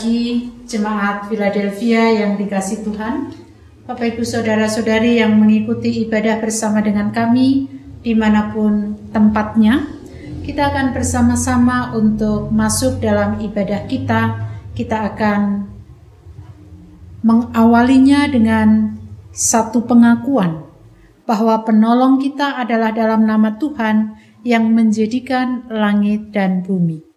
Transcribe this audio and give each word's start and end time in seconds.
pagi 0.00 0.48
jemaat 0.64 1.28
Philadelphia 1.28 2.24
yang 2.24 2.40
dikasih 2.40 2.88
Tuhan. 2.88 3.36
Bapak 3.84 4.16
Ibu 4.16 4.24
Saudara-saudari 4.24 5.20
yang 5.20 5.36
mengikuti 5.36 6.08
ibadah 6.08 6.40
bersama 6.40 6.80
dengan 6.80 7.12
kami 7.12 7.68
di 8.00 8.16
mana 8.16 8.48
pun 8.48 8.96
tempatnya. 9.12 9.84
Kita 10.40 10.72
akan 10.72 10.96
bersama-sama 10.96 11.92
untuk 11.92 12.48
masuk 12.48 12.96
dalam 12.96 13.44
ibadah 13.44 13.84
kita. 13.84 14.40
Kita 14.72 15.04
akan 15.12 15.68
mengawalinya 17.20 18.24
dengan 18.24 18.96
satu 19.36 19.84
pengakuan 19.84 20.64
bahwa 21.28 21.60
penolong 21.60 22.24
kita 22.24 22.56
adalah 22.56 22.88
dalam 22.96 23.28
nama 23.28 23.60
Tuhan 23.60 24.16
yang 24.48 24.64
menjadikan 24.64 25.68
langit 25.68 26.32
dan 26.32 26.64
bumi. 26.64 27.09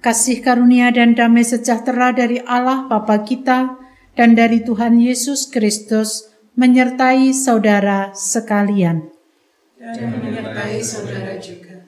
Kasih 0.00 0.40
karunia 0.40 0.88
dan 0.88 1.12
damai 1.12 1.44
sejahtera 1.44 2.16
dari 2.16 2.40
Allah 2.48 2.88
Bapa 2.88 3.20
kita 3.20 3.76
dan 4.16 4.32
dari 4.32 4.64
Tuhan 4.64 4.96
Yesus 4.96 5.44
Kristus 5.52 6.32
menyertai 6.56 7.36
saudara 7.36 8.16
sekalian. 8.16 9.12
Dan 9.76 10.24
menyertai 10.24 10.80
saudara 10.80 11.36
juga. 11.36 11.84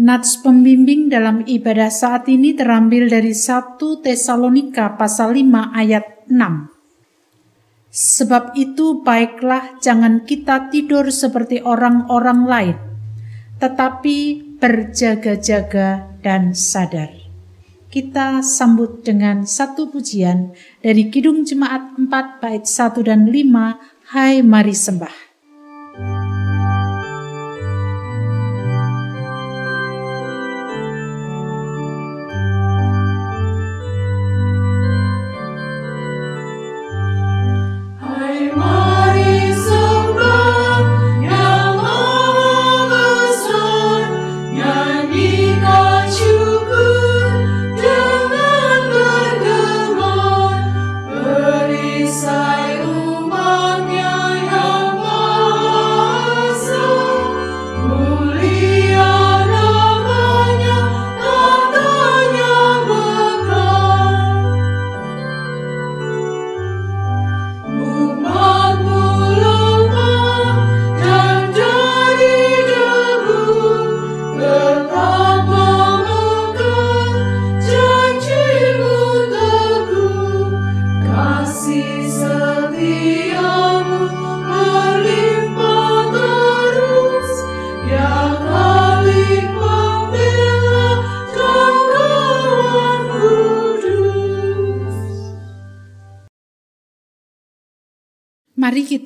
Nats 0.00 0.40
pembimbing 0.40 1.12
dalam 1.12 1.44
ibadah 1.44 1.92
saat 1.92 2.24
ini 2.32 2.56
terambil 2.56 3.12
dari 3.12 3.36
1 3.36 3.76
Tesalonika 4.00 4.96
pasal 4.96 5.36
5 5.36 5.76
ayat 5.76 6.24
6. 6.32 7.92
Sebab 7.92 8.56
itu 8.56 9.04
baiklah 9.04 9.76
jangan 9.84 10.24
kita 10.24 10.72
tidur 10.72 11.12
seperti 11.12 11.60
orang-orang 11.60 12.40
lain, 12.48 12.76
tetapi 13.60 14.49
berjaga-jaga 14.60 16.20
dan 16.20 16.52
sadar. 16.52 17.08
Kita 17.90 18.44
sambut 18.44 19.02
dengan 19.02 19.42
satu 19.48 19.90
pujian 19.90 20.54
dari 20.78 21.10
Kidung 21.10 21.42
Jemaat 21.42 21.98
4 21.98 22.38
bait 22.38 22.62
1 22.62 23.02
dan 23.02 23.26
5, 23.26 24.14
Hai 24.14 24.44
mari 24.46 24.76
sembah. 24.76 25.29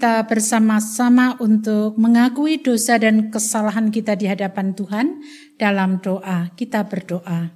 Kita 0.05 0.29
bersama-sama 0.29 1.33
untuk 1.41 1.97
mengakui 1.97 2.61
dosa 2.61 3.01
dan 3.01 3.33
kesalahan 3.33 3.89
kita 3.89 4.13
di 4.21 4.29
hadapan 4.29 4.77
Tuhan 4.77 5.25
dalam 5.57 5.97
doa. 6.05 6.53
Kita 6.53 6.85
berdoa. 6.85 7.49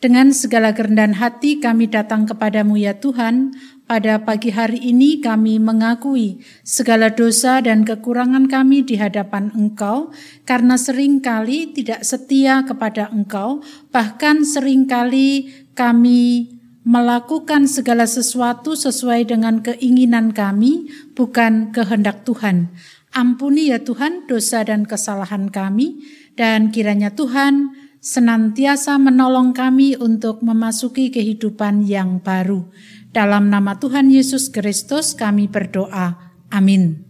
Dengan 0.00 0.32
segala 0.32 0.72
kerendahan 0.72 1.20
hati 1.20 1.60
kami 1.60 1.92
datang 1.92 2.24
kepadamu 2.24 2.80
ya 2.80 2.96
Tuhan. 2.96 3.52
Pada 3.84 4.16
pagi 4.24 4.48
hari 4.48 4.80
ini 4.80 5.20
kami 5.20 5.60
mengakui 5.60 6.40
segala 6.64 7.12
dosa 7.12 7.60
dan 7.60 7.84
kekurangan 7.84 8.48
kami 8.48 8.88
di 8.88 8.96
hadapan 8.96 9.52
Engkau 9.52 10.08
karena 10.48 10.80
sering 10.80 11.20
kali 11.20 11.76
tidak 11.76 12.00
setia 12.00 12.64
kepada 12.64 13.12
Engkau, 13.12 13.60
bahkan 13.92 14.40
sering 14.40 14.88
kali 14.88 15.52
kami 15.76 16.57
melakukan 16.88 17.68
segala 17.68 18.08
sesuatu 18.08 18.72
sesuai 18.72 19.28
dengan 19.28 19.60
keinginan 19.60 20.32
kami, 20.32 20.88
bukan 21.12 21.68
kehendak 21.68 22.24
Tuhan. 22.24 22.72
Ampuni 23.12 23.68
ya 23.68 23.84
Tuhan 23.84 24.24
dosa 24.24 24.64
dan 24.64 24.88
kesalahan 24.88 25.52
kami, 25.52 26.00
dan 26.32 26.72
kiranya 26.72 27.12
Tuhan 27.12 27.76
senantiasa 28.00 28.96
menolong 28.96 29.52
kami 29.52 30.00
untuk 30.00 30.40
memasuki 30.40 31.12
kehidupan 31.12 31.84
yang 31.84 32.24
baru. 32.24 32.64
Dalam 33.12 33.52
nama 33.52 33.76
Tuhan 33.76 34.08
Yesus 34.08 34.48
Kristus 34.48 35.12
kami 35.12 35.44
berdoa. 35.44 36.32
Amin. 36.48 37.04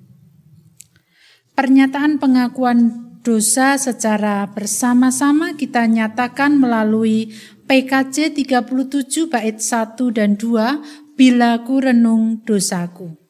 Pernyataan 1.55 2.19
pengakuan 2.19 3.07
dosa 3.23 3.79
secara 3.79 4.49
bersama-sama 4.51 5.55
kita 5.55 5.87
nyatakan 5.87 6.57
melalui 6.57 7.35
PKJ 7.69 8.33
37 8.33 9.29
bait 9.29 9.61
1 9.61 10.17
dan 10.17 10.41
2 10.41 11.21
Bila 11.21 11.61
ku 11.69 11.85
renung 11.85 12.41
dosaku. 12.49 13.28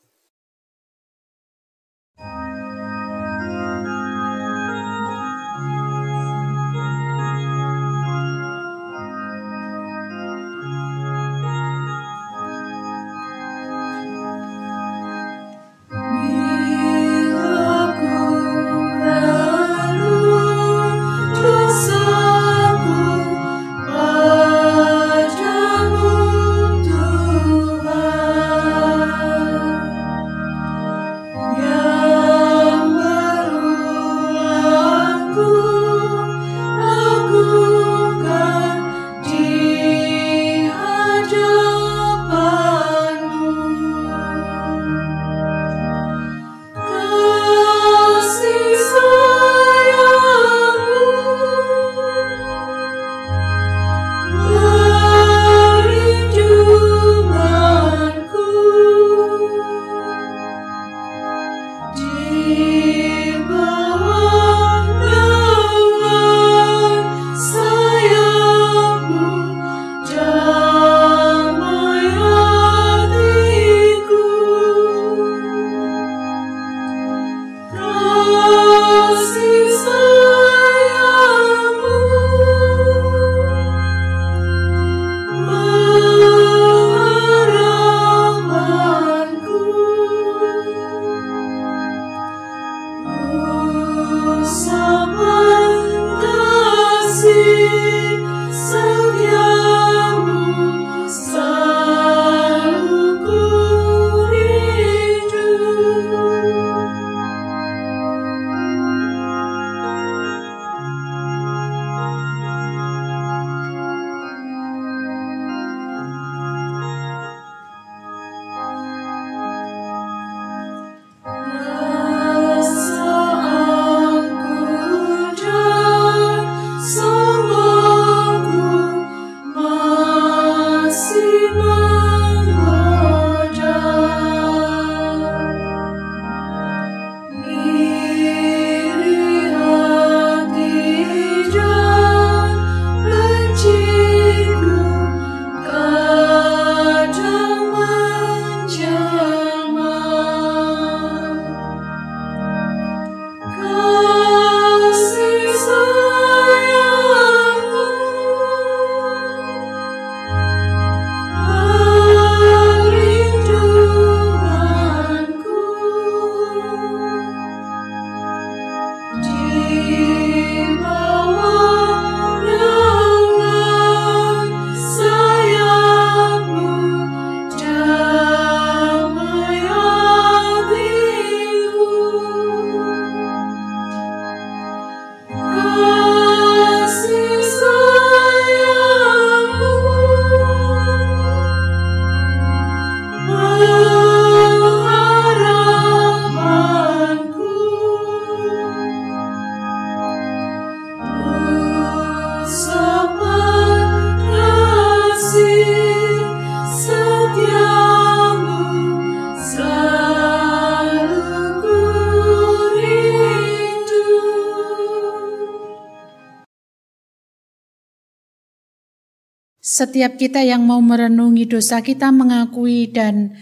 Setiap 219.79 220.19
kita 220.19 220.43
yang 220.43 220.67
mau 220.67 220.83
merenungi 220.83 221.47
dosa 221.47 221.79
kita 221.79 222.11
mengakui 222.11 222.91
dan 222.91 223.39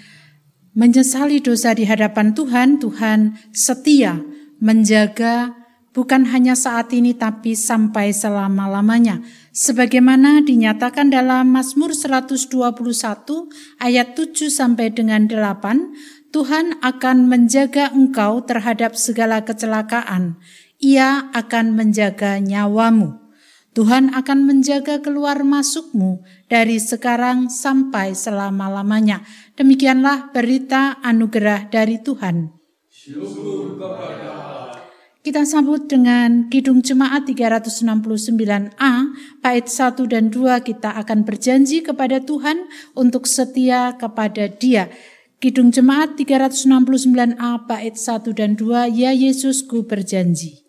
menyesali 0.76 1.40
dosa 1.40 1.72
di 1.72 1.88
hadapan 1.88 2.36
Tuhan, 2.36 2.76
Tuhan 2.76 3.40
setia 3.56 4.20
menjaga 4.60 5.56
bukan 5.96 6.28
hanya 6.28 6.52
saat 6.52 6.92
ini 6.92 7.16
tapi 7.16 7.56
sampai 7.56 8.12
selama-lamanya. 8.12 9.24
Sebagaimana 9.56 10.44
dinyatakan 10.44 11.08
dalam 11.08 11.56
Mazmur 11.56 11.96
121 11.96 12.52
ayat 13.80 14.12
7 14.12 14.52
sampai 14.52 14.92
dengan 14.92 15.24
8, 15.32 16.36
Tuhan 16.36 16.84
akan 16.84 17.32
menjaga 17.32 17.96
engkau 17.96 18.44
terhadap 18.44 18.92
segala 18.92 19.40
kecelakaan. 19.40 20.36
Ia 20.84 21.32
akan 21.32 21.72
menjaga 21.72 22.36
nyawamu. 22.44 23.25
Tuhan 23.76 24.16
akan 24.16 24.48
menjaga 24.48 25.04
keluar 25.04 25.44
masukmu 25.44 26.24
dari 26.48 26.80
sekarang 26.80 27.52
sampai 27.52 28.16
selama-lamanya. 28.16 29.20
Demikianlah 29.52 30.32
berita 30.32 30.96
anugerah 31.04 31.68
dari 31.68 32.00
Tuhan. 32.00 32.56
Kita 35.20 35.42
sambut 35.44 35.92
dengan 35.92 36.48
Kidung 36.48 36.80
Jemaat 36.80 37.28
369A, 37.28 38.92
bait 39.44 39.66
1 39.68 40.08
dan 40.08 40.32
2 40.32 40.56
kita 40.64 40.96
akan 40.96 41.28
berjanji 41.28 41.84
kepada 41.84 42.24
Tuhan 42.24 42.72
untuk 42.96 43.28
setia 43.28 43.92
kepada 44.00 44.48
Dia. 44.48 44.88
Kidung 45.36 45.68
Jemaat 45.68 46.16
369A, 46.16 47.68
bait 47.68 47.92
1 47.92 48.32
dan 48.32 48.56
2, 48.56 48.88
Ya 48.88 49.12
Yesusku 49.12 49.84
berjanji. 49.84 50.65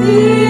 Yeah. 0.00 0.49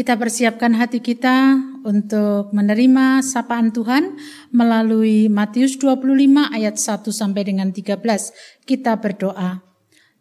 Kita 0.00 0.16
persiapkan 0.16 0.80
hati 0.80 1.04
kita 1.04 1.60
untuk 1.84 2.56
menerima 2.56 3.20
sapaan 3.20 3.68
Tuhan 3.68 4.16
melalui 4.48 5.28
Matius 5.28 5.76
25 5.76 6.56
ayat 6.56 6.80
1 6.80 7.04
sampai 7.12 7.44
dengan 7.44 7.68
13. 7.68 8.00
Kita 8.64 8.96
berdoa. 8.96 9.60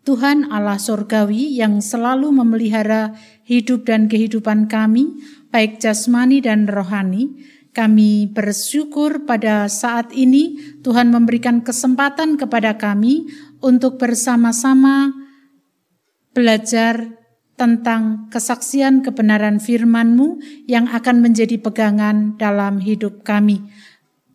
Tuhan 0.04 0.52
Allah 0.52 0.76
Sorgawi 0.76 1.56
yang 1.56 1.80
selalu 1.80 2.28
memelihara 2.28 3.16
hidup 3.48 3.88
dan 3.88 4.12
kehidupan 4.12 4.68
kami, 4.68 5.16
baik 5.48 5.80
jasmani 5.80 6.44
dan 6.44 6.68
rohani, 6.68 7.40
kami 7.72 8.28
bersyukur 8.28 9.24
pada 9.24 9.72
saat 9.72 10.12
ini 10.12 10.60
Tuhan 10.84 11.08
memberikan 11.08 11.64
kesempatan 11.64 12.36
kepada 12.36 12.76
kami 12.76 13.32
untuk 13.64 13.96
bersama-sama 13.96 15.16
belajar 16.36 17.19
tentang 17.60 18.32
kesaksian 18.32 19.04
kebenaran 19.04 19.60
firman-Mu 19.60 20.40
yang 20.64 20.88
akan 20.88 21.20
menjadi 21.20 21.60
pegangan 21.60 22.40
dalam 22.40 22.80
hidup 22.80 23.28
kami. 23.28 23.68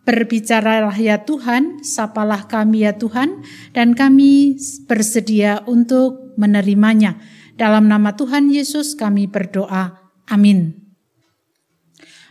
Berbicaralah 0.05 0.93
ya 1.01 1.25
Tuhan, 1.25 1.81
sapalah 1.81 2.45
kami 2.45 2.85
ya 2.85 2.93
Tuhan, 2.93 3.41
dan 3.73 3.97
kami 3.97 4.61
bersedia 4.85 5.65
untuk 5.65 6.37
menerimanya. 6.37 7.17
Dalam 7.57 7.89
nama 7.89 8.13
Tuhan 8.13 8.53
Yesus 8.53 8.93
kami 8.93 9.25
berdoa. 9.25 10.13
Amin. 10.29 10.85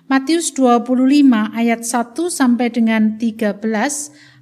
Matius 0.05 0.53
25 0.53 0.93
ayat 1.57 1.81
1 1.81 2.13
sampai 2.29 2.69
dengan 2.69 3.17
13 3.17 3.57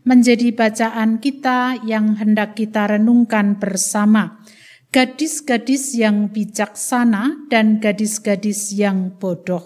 menjadi 0.03 0.51
bacaan 0.51 1.23
kita 1.23 1.79
yang 1.87 2.19
hendak 2.19 2.59
kita 2.59 2.89
renungkan 2.99 3.55
bersama 3.61 4.41
gadis-gadis 4.91 5.95
yang 5.95 6.27
bijaksana 6.35 7.47
dan 7.47 7.79
gadis-gadis 7.79 8.75
yang 8.75 9.15
bodoh. 9.15 9.63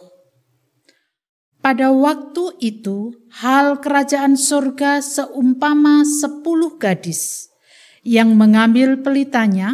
Pada 1.66 1.90
waktu 1.90 2.62
itu, 2.62 3.10
hal 3.42 3.82
kerajaan 3.82 4.38
surga 4.38 5.02
seumpama 5.02 6.06
sepuluh 6.06 6.78
gadis 6.78 7.50
yang 8.06 8.38
mengambil 8.38 9.02
pelitanya 9.02 9.74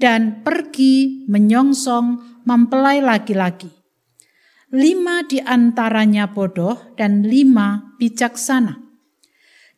dan 0.00 0.40
pergi 0.40 1.28
menyongsong 1.28 2.40
mempelai 2.48 3.04
laki-laki. 3.04 3.68
Lima 4.72 5.28
di 5.28 5.44
antaranya 5.44 6.32
bodoh 6.32 6.96
dan 6.96 7.20
lima 7.20 7.92
bijaksana. 8.00 8.80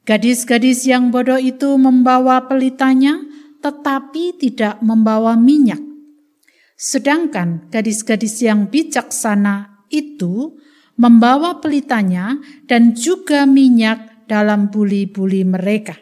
Gadis-gadis 0.07 0.87
yang 0.87 1.11
bodoh 1.11 1.43
itu 1.43 1.75
membawa 1.75 2.47
pelitanya 2.47 3.28
tetapi 3.69 4.41
tidak 4.41 4.81
membawa 4.81 5.37
minyak. 5.37 5.85
Sedangkan 6.73 7.69
gadis-gadis 7.69 8.41
yang 8.41 8.73
bijaksana 8.73 9.85
itu 9.93 10.57
membawa 10.97 11.61
pelitanya 11.61 12.41
dan 12.65 12.97
juga 12.97 13.45
minyak 13.45 14.25
dalam 14.25 14.73
buli-buli 14.73 15.45
mereka. 15.45 16.01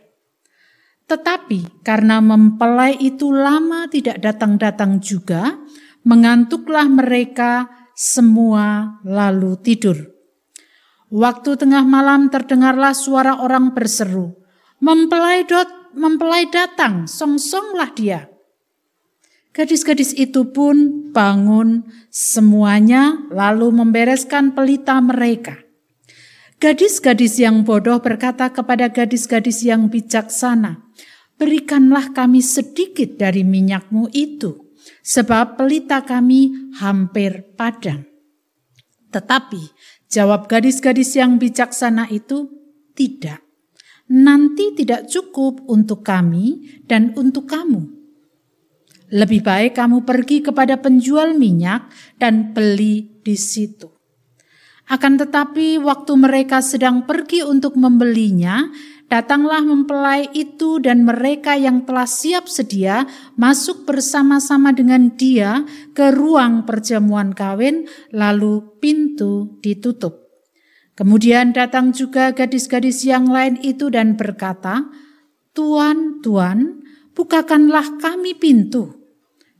Tetapi 1.11 1.83
karena 1.83 2.23
mempelai 2.23 2.95
itu 3.03 3.35
lama 3.35 3.91
tidak 3.91 4.23
datang-datang 4.23 5.03
juga, 5.03 5.59
mengantuklah 6.07 6.87
mereka 6.87 7.67
semua 7.99 8.99
lalu 9.03 9.59
tidur. 9.59 9.99
Waktu 11.11 11.55
tengah 11.59 11.87
malam 11.87 12.31
terdengarlah 12.31 12.95
suara 12.95 13.39
orang 13.39 13.75
berseru, 13.75 14.35
"Mempelai 14.83 15.47
dot 15.47 15.76
mempelai 15.97 16.47
datang, 16.53 17.09
songsonglah 17.09 17.97
dia. 17.97 18.29
Gadis-gadis 19.57 20.13
itu 20.13 20.53
pun 20.53 21.09
bangun 21.17 21.89
semuanya 22.13 23.25
lalu 23.33 23.73
membereskan 23.73 24.53
pelita 24.53 25.01
mereka. 25.01 25.57
Gadis-gadis 26.61 27.41
yang 27.41 27.65
bodoh 27.65 28.01
berkata 28.05 28.53
kepada 28.53 28.93
gadis-gadis 28.93 29.65
yang 29.65 29.89
bijaksana, 29.89 30.85
Berikanlah 31.37 32.17
kami 32.17 32.41
sedikit 32.41 33.21
dari 33.21 33.45
minyakmu 33.45 34.09
itu, 34.17 34.73
sebab 35.05 35.61
pelita 35.61 36.01
kami 36.01 36.73
hampir 36.81 37.53
padam. 37.57 38.09
Tetapi 39.13 39.63
jawab 40.09 40.49
gadis-gadis 40.49 41.17
yang 41.17 41.37
bijaksana 41.37 42.09
itu, 42.09 42.49
Tidak, 42.97 43.46
nanti 44.13 44.77
tidak 44.77 45.11
cukup 45.11 45.65
untuk 45.67 46.07
kami 46.07 46.83
dan 46.87 47.15
untuk 47.19 47.51
kamu 47.51 47.97
lebih 49.13 49.47
baik 49.47 49.79
kamu 49.79 50.03
pergi 50.03 50.43
kepada 50.43 50.83
penjual 50.83 51.39
minyak 51.39 51.87
dan 52.19 52.51
beli 52.51 53.23
di 53.23 53.39
situ. 53.39 53.87
Akan 54.87 55.19
tetapi 55.19 55.83
waktu 55.83 56.13
mereka 56.15 56.63
sedang 56.63 57.11
pergi 57.11 57.43
untuk 57.43 57.75
membelinya, 57.75 58.71
datanglah 59.11 59.63
mempelai 59.67 60.31
itu 60.31 60.79
dan 60.79 61.03
mereka 61.03 61.59
yang 61.59 61.83
telah 61.83 62.07
siap 62.07 62.47
sedia 62.47 63.03
masuk 63.35 63.83
bersama-sama 63.83 64.71
dengan 64.71 65.11
dia 65.19 65.67
ke 65.91 66.15
ruang 66.15 66.63
perjamuan 66.63 67.35
kawin, 67.35 67.91
lalu 68.15 68.63
pintu 68.79 69.59
ditutup. 69.59 70.26
Kemudian 70.97 71.53
datang 71.53 71.93
juga 71.93 72.33
gadis-gadis 72.33 73.05
yang 73.05 73.29
lain 73.29 73.61
itu 73.61 73.93
dan 73.93 74.17
berkata, 74.17 74.89
Tuan, 75.53 76.25
Tuan, 76.25 76.81
bukakanlah 77.13 78.01
kami 78.01 78.33
pintu. 78.33 78.97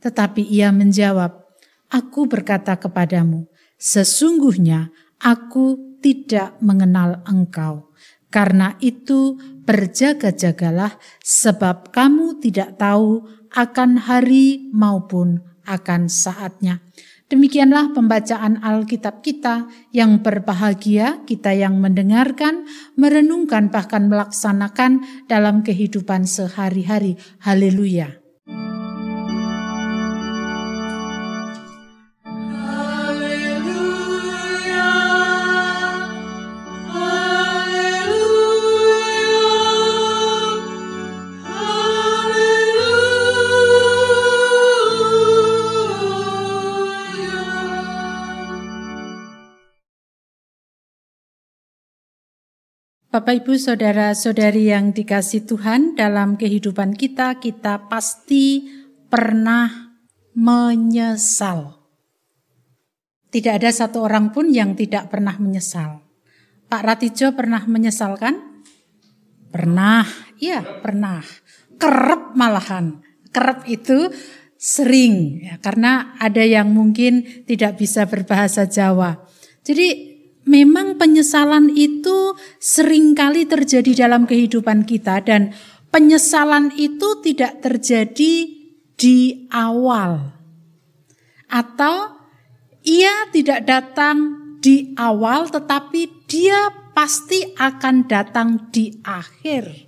Tetapi 0.01 0.41
ia 0.49 0.73
menjawab, 0.73 1.47
Aku 1.87 2.27
berkata 2.27 2.75
kepadamu, 2.75 3.47
sesungguhnya 3.79 4.91
aku 5.23 5.97
tidak 6.03 6.59
mengenal 6.59 7.23
engkau. 7.23 7.95
Karena 8.27 8.75
itu 8.83 9.39
berjaga-jagalah 9.63 10.99
sebab 11.23 11.95
kamu 11.95 12.43
tidak 12.43 12.75
tahu 12.75 13.23
akan 13.55 14.03
hari 14.03 14.67
maupun 14.75 15.39
akan 15.63 16.11
saatnya. 16.11 16.83
Demikianlah 17.27 17.91
pembacaan 17.91 18.63
Alkitab 18.63 19.19
kita 19.19 19.67
yang 19.91 20.23
berbahagia, 20.23 21.27
kita 21.27 21.51
yang 21.51 21.75
mendengarkan, 21.75 22.63
merenungkan, 22.95 23.67
bahkan 23.67 24.07
melaksanakan 24.07 25.03
dalam 25.27 25.59
kehidupan 25.59 26.23
sehari-hari. 26.23 27.19
Haleluya! 27.43 28.16
Bapak, 53.07 53.39
Ibu, 53.39 53.55
saudara-saudari 53.55 54.67
yang 54.67 54.91
dikasih 54.91 55.47
Tuhan, 55.47 55.95
dalam 55.95 56.35
kehidupan 56.35 56.91
kita, 56.91 57.39
kita 57.39 57.87
pasti 57.87 58.67
pernah 59.07 59.95
menyesal. 60.35 61.87
Tidak 63.31 63.63
ada 63.63 63.71
satu 63.71 64.03
orang 64.03 64.35
pun 64.35 64.51
yang 64.51 64.75
tidak 64.75 65.07
pernah 65.07 65.39
menyesal. 65.39 66.03
Pak 66.67 66.83
Ratijo 66.83 67.31
pernah 67.31 67.63
menyesalkan? 67.63 68.43
Pernah, 69.55 70.03
iya 70.43 70.59
pernah. 70.59 71.23
Kerep 71.79 72.35
malahan. 72.35 72.99
Kerep 73.31 73.71
itu 73.71 74.11
sering, 74.59 75.47
ya, 75.47 75.55
karena 75.63 76.11
ada 76.19 76.43
yang 76.43 76.75
mungkin 76.75 77.23
tidak 77.47 77.79
bisa 77.79 78.03
berbahasa 78.03 78.67
Jawa. 78.67 79.15
Jadi 79.63 80.16
memang 80.47 80.95
penyesalan 80.95 81.69
itu 81.75 82.33
sering 82.57 83.13
kali 83.13 83.45
terjadi 83.45 84.07
dalam 84.07 84.23
kehidupan 84.23 84.87
kita 84.87 85.21
dan 85.21 85.51
penyesalan 85.91 86.71
itu 86.79 87.19
tidak 87.21 87.59
terjadi 87.61 88.33
di 88.97 89.47
awal. 89.51 90.33
Atau 91.51 92.17
ia 92.83 93.27
tidak 93.35 93.67
datang 93.67 94.17
di 94.63 94.95
awal 94.97 95.51
tetapi 95.51 96.25
dia 96.25 96.71
pasti 96.95 97.53
akan 97.55 98.09
datang 98.09 98.73
di 98.73 98.89
akhir. 99.05 99.87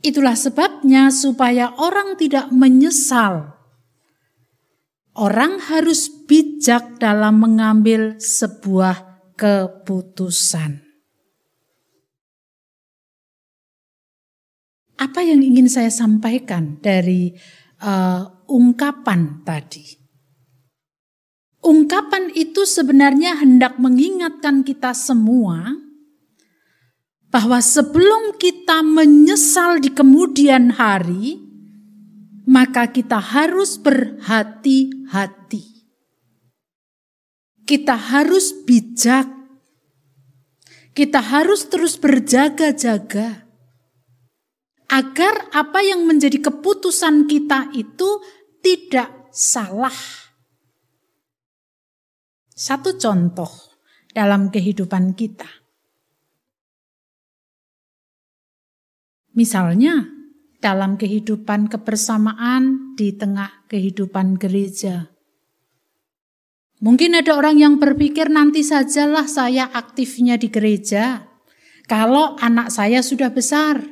Itulah 0.00 0.32
sebabnya 0.32 1.12
supaya 1.12 1.76
orang 1.76 2.16
tidak 2.16 2.48
menyesal. 2.54 3.58
Orang 5.12 5.60
harus 5.60 6.08
bijak 6.24 6.96
dalam 7.02 7.42
mengambil 7.42 8.16
sebuah 8.16 9.09
keputusan. 9.40 10.84
Apa 15.00 15.24
yang 15.24 15.40
ingin 15.40 15.64
saya 15.64 15.88
sampaikan 15.88 16.76
dari 16.84 17.32
uh, 17.80 18.20
ungkapan 18.52 19.40
tadi? 19.48 19.96
Ungkapan 21.64 22.36
itu 22.36 22.68
sebenarnya 22.68 23.40
hendak 23.40 23.80
mengingatkan 23.80 24.60
kita 24.60 24.92
semua 24.92 25.72
bahwa 27.32 27.64
sebelum 27.64 28.36
kita 28.36 28.84
menyesal 28.84 29.80
di 29.80 29.88
kemudian 29.88 30.76
hari, 30.76 31.40
maka 32.44 32.92
kita 32.92 33.16
harus 33.16 33.80
berhati-hati. 33.80 35.79
Kita 37.70 37.94
harus 37.94 38.50
bijak. 38.66 39.30
Kita 40.90 41.22
harus 41.22 41.70
terus 41.70 41.94
berjaga-jaga. 42.02 43.46
Agar 44.90 45.46
apa 45.54 45.78
yang 45.78 46.02
menjadi 46.02 46.50
keputusan 46.50 47.30
kita 47.30 47.70
itu 47.78 48.18
tidak 48.58 49.30
salah. 49.30 49.94
Satu 52.50 52.98
contoh 52.98 53.78
dalam 54.10 54.50
kehidupan 54.50 55.14
kita. 55.14 55.46
Misalnya, 59.38 60.10
dalam 60.58 60.98
kehidupan 60.98 61.70
kebersamaan 61.70 62.98
di 62.98 63.14
tengah 63.14 63.62
kehidupan 63.70 64.42
gereja. 64.42 65.19
Mungkin 66.80 67.12
ada 67.12 67.36
orang 67.36 67.60
yang 67.60 67.76
berpikir 67.76 68.32
nanti 68.32 68.64
sajalah 68.64 69.28
saya 69.28 69.68
aktifnya 69.68 70.40
di 70.40 70.48
gereja. 70.48 71.28
Kalau 71.84 72.40
anak 72.40 72.72
saya 72.72 73.04
sudah 73.04 73.28
besar. 73.28 73.84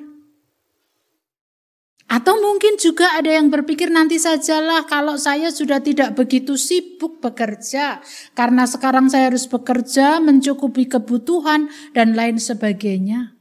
Atau 2.08 2.40
mungkin 2.40 2.80
juga 2.80 3.12
ada 3.20 3.28
yang 3.28 3.52
berpikir 3.52 3.92
nanti 3.92 4.16
sajalah 4.16 4.88
kalau 4.88 5.20
saya 5.20 5.52
sudah 5.52 5.84
tidak 5.84 6.16
begitu 6.16 6.56
sibuk 6.56 7.20
bekerja. 7.20 8.00
Karena 8.32 8.64
sekarang 8.64 9.12
saya 9.12 9.28
harus 9.28 9.44
bekerja 9.44 10.16
mencukupi 10.24 10.88
kebutuhan 10.88 11.68
dan 11.92 12.16
lain 12.16 12.40
sebagainya. 12.40 13.36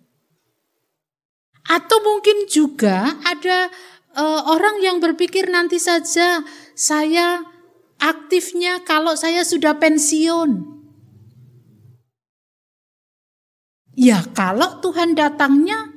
Atau 1.71 2.03
mungkin 2.03 2.51
juga 2.51 3.15
ada 3.23 3.71
uh, 4.19 4.51
orang 4.51 4.83
yang 4.83 4.99
berpikir 4.99 5.47
nanti 5.47 5.79
saja 5.79 6.43
saya 6.75 7.47
aktifnya 7.97 8.81
kalau 8.85 9.13
saya 9.13 9.41
sudah 9.43 9.77
pensiun. 9.77 10.77
Ya, 13.97 14.21
kalau 14.37 14.77
Tuhan 14.77 15.17
datangnya 15.17 15.89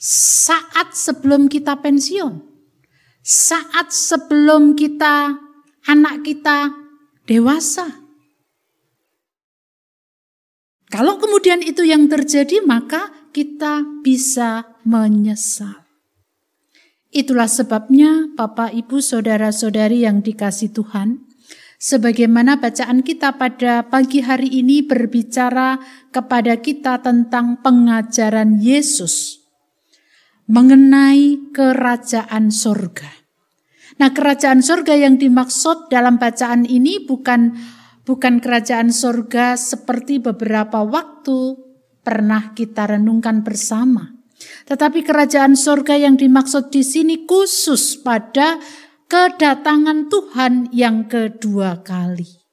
saat 0.00 0.96
sebelum 0.96 1.52
kita 1.52 1.80
pensiun, 1.84 2.40
saat 3.20 3.92
sebelum 3.92 4.72
kita 4.72 5.36
anak 5.84 6.24
kita 6.24 6.72
dewasa. 7.28 8.04
Kalau 10.88 11.20
kemudian 11.20 11.60
itu 11.60 11.84
yang 11.84 12.08
terjadi, 12.08 12.64
maka 12.64 13.12
kita 13.36 13.84
bisa 14.00 14.80
menyesal. 14.86 15.83
Itulah 17.14 17.46
sebabnya 17.46 18.26
Bapak, 18.34 18.74
Ibu, 18.74 18.98
Saudara-saudari 18.98 20.02
yang 20.02 20.18
dikasih 20.18 20.74
Tuhan, 20.74 21.22
sebagaimana 21.78 22.58
bacaan 22.58 23.06
kita 23.06 23.38
pada 23.38 23.86
pagi 23.86 24.18
hari 24.18 24.50
ini 24.50 24.82
berbicara 24.82 25.78
kepada 26.10 26.58
kita 26.58 26.98
tentang 27.06 27.62
pengajaran 27.62 28.58
Yesus. 28.58 29.46
mengenai 30.44 31.56
kerajaan 31.56 32.52
surga. 32.52 33.08
Nah, 33.96 34.12
kerajaan 34.12 34.60
surga 34.60 34.92
yang 34.92 35.16
dimaksud 35.16 35.88
dalam 35.88 36.20
bacaan 36.20 36.68
ini 36.68 37.00
bukan 37.00 37.56
bukan 38.04 38.44
kerajaan 38.44 38.92
surga 38.92 39.56
seperti 39.56 40.20
beberapa 40.20 40.84
waktu 40.84 41.56
pernah 42.04 42.52
kita 42.52 42.92
renungkan 42.92 43.40
bersama. 43.40 44.12
Tetapi 44.64 45.04
kerajaan 45.04 45.54
surga 45.58 46.00
yang 46.00 46.16
dimaksud 46.16 46.72
di 46.72 46.80
sini 46.80 47.28
khusus 47.28 48.00
pada 48.00 48.58
kedatangan 49.08 50.08
Tuhan 50.08 50.72
yang 50.72 51.06
kedua 51.06 51.84
kali. 51.84 52.44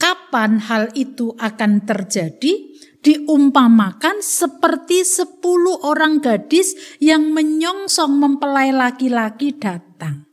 Kapan 0.00 0.60
hal 0.68 0.92
itu 0.98 1.32
akan 1.38 1.86
terjadi? 1.86 2.76
Diumpamakan 3.04 4.24
seperti 4.24 5.04
sepuluh 5.04 5.76
orang 5.84 6.24
gadis 6.24 6.96
yang 7.00 7.36
menyongsong 7.36 8.16
mempelai 8.16 8.72
laki-laki 8.72 9.52
datang. 9.52 10.24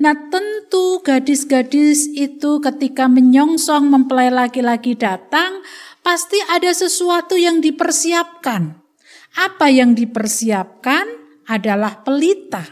Nah 0.00 0.16
tentu 0.32 1.04
gadis-gadis 1.06 2.10
itu 2.18 2.58
ketika 2.58 3.06
menyongsong 3.06 3.86
mempelai 3.86 4.32
laki-laki 4.32 4.98
datang, 4.98 5.62
pasti 6.04 6.36
ada 6.52 6.68
sesuatu 6.70 7.34
yang 7.34 7.64
dipersiapkan. 7.64 8.76
Apa 9.34 9.72
yang 9.72 9.96
dipersiapkan 9.96 11.08
adalah 11.48 12.04
pelita. 12.04 12.62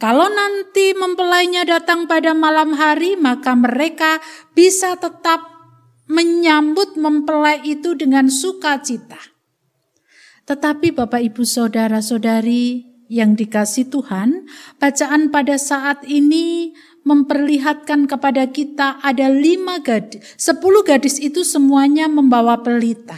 Kalau 0.00 0.32
nanti 0.32 0.96
mempelainya 0.96 1.68
datang 1.68 2.08
pada 2.08 2.32
malam 2.32 2.72
hari, 2.72 3.20
maka 3.20 3.52
mereka 3.52 4.16
bisa 4.56 4.96
tetap 4.96 5.44
menyambut 6.08 6.96
mempelai 6.96 7.60
itu 7.68 7.92
dengan 7.92 8.32
sukacita. 8.32 9.20
Tetapi 10.48 10.96
Bapak 10.96 11.20
Ibu 11.20 11.44
Saudara-saudari 11.44 12.90
yang 13.12 13.36
dikasih 13.36 13.92
Tuhan, 13.92 14.48
bacaan 14.80 15.28
pada 15.28 15.60
saat 15.60 16.06
ini 16.08 16.72
memperlihatkan 17.02 18.06
kepada 18.06 18.48
kita 18.52 19.00
ada 19.00 19.26
lima 19.32 19.80
gadis, 19.80 20.22
sepuluh 20.36 20.84
gadis 20.84 21.16
itu 21.16 21.42
semuanya 21.42 22.06
membawa 22.06 22.60
pelita. 22.60 23.16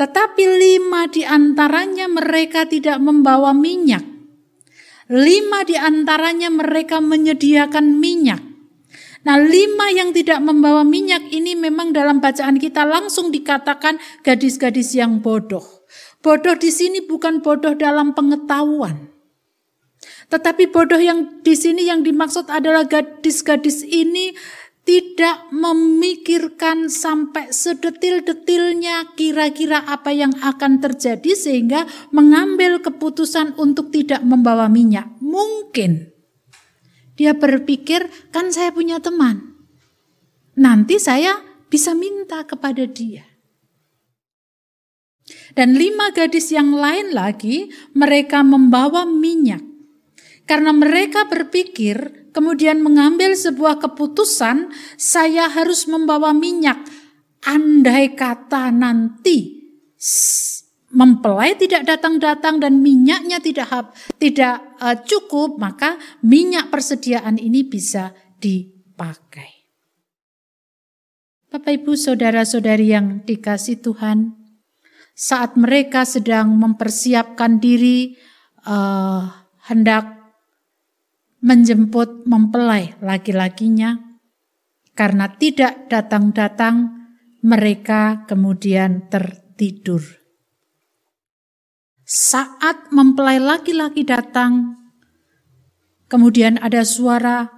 Tetapi 0.00 0.44
lima 0.58 1.06
di 1.12 1.22
antaranya 1.22 2.08
mereka 2.08 2.64
tidak 2.64 2.96
membawa 2.98 3.52
minyak. 3.52 4.02
Lima 5.12 5.68
di 5.68 5.76
antaranya 5.76 6.48
mereka 6.48 7.04
menyediakan 7.04 8.00
minyak. 8.00 8.40
Nah, 9.22 9.38
lima 9.38 9.92
yang 9.94 10.10
tidak 10.10 10.42
membawa 10.42 10.82
minyak 10.82 11.30
ini 11.30 11.54
memang 11.54 11.94
dalam 11.94 12.18
bacaan 12.18 12.58
kita 12.58 12.82
langsung 12.82 13.30
dikatakan 13.30 14.00
gadis-gadis 14.26 14.98
yang 14.98 15.22
bodoh. 15.22 15.62
Bodoh 16.24 16.58
di 16.58 16.74
sini 16.74 17.04
bukan 17.04 17.38
bodoh 17.38 17.76
dalam 17.76 18.16
pengetahuan. 18.18 19.11
Tetapi 20.32 20.72
bodoh 20.72 20.96
yang 20.96 21.44
di 21.44 21.52
sini 21.52 21.84
yang 21.92 22.00
dimaksud 22.00 22.48
adalah 22.48 22.88
gadis-gadis 22.88 23.84
ini 23.84 24.32
tidak 24.82 25.52
memikirkan 25.52 26.88
sampai 26.88 27.52
sedetil-detilnya 27.52 29.12
kira-kira 29.14 29.84
apa 29.84 30.10
yang 30.10 30.32
akan 30.40 30.80
terjadi 30.80 31.36
sehingga 31.36 31.84
mengambil 32.10 32.80
keputusan 32.80 33.60
untuk 33.60 33.92
tidak 33.92 34.24
membawa 34.24 34.72
minyak. 34.72 35.06
Mungkin 35.20 36.10
dia 37.14 37.36
berpikir 37.36 38.08
kan 38.32 38.48
saya 38.50 38.72
punya 38.72 38.98
teman. 39.04 39.60
Nanti 40.56 40.96
saya 40.96 41.44
bisa 41.68 41.92
minta 41.92 42.42
kepada 42.48 42.88
dia. 42.88 43.28
Dan 45.52 45.76
lima 45.76 46.08
gadis 46.10 46.48
yang 46.50 46.72
lain 46.72 47.12
lagi 47.12 47.68
mereka 47.92 48.40
membawa 48.40 49.04
minyak. 49.04 49.71
Karena 50.46 50.74
mereka 50.74 51.30
berpikir 51.30 52.28
kemudian 52.34 52.82
mengambil 52.82 53.36
sebuah 53.36 53.78
keputusan, 53.78 54.72
saya 54.98 55.46
harus 55.52 55.86
membawa 55.86 56.34
minyak. 56.34 56.82
Andai 57.42 58.14
kata 58.14 58.70
nanti 58.70 59.66
mempelai 60.92 61.56
tidak 61.56 61.88
datang-datang 61.88 62.60
dan 62.60 62.78
minyaknya 62.84 63.40
tidak 63.40 63.96
tidak 64.20 64.60
uh, 64.78 64.96
cukup, 65.02 65.56
maka 65.58 65.96
minyak 66.22 66.68
persediaan 66.68 67.40
ini 67.40 67.64
bisa 67.66 68.12
dipakai. 68.38 69.62
Bapak 71.52 71.84
Ibu 71.84 71.92
saudara-saudari 71.96 72.96
yang 72.96 73.26
dikasih 73.28 73.84
Tuhan, 73.84 74.36
saat 75.12 75.56
mereka 75.60 76.08
sedang 76.08 76.56
mempersiapkan 76.56 77.60
diri 77.60 78.16
uh, 78.64 79.28
hendak 79.68 80.21
menjemput 81.42 82.24
mempelai 82.24 82.94
laki-lakinya. 83.02 83.98
Karena 84.94 85.26
tidak 85.34 85.90
datang-datang, 85.90 87.02
mereka 87.42 88.22
kemudian 88.30 89.10
tertidur. 89.10 90.04
Saat 92.06 92.92
mempelai 92.92 93.40
laki-laki 93.40 94.04
datang, 94.04 94.78
kemudian 96.12 96.60
ada 96.60 96.84
suara 96.84 97.48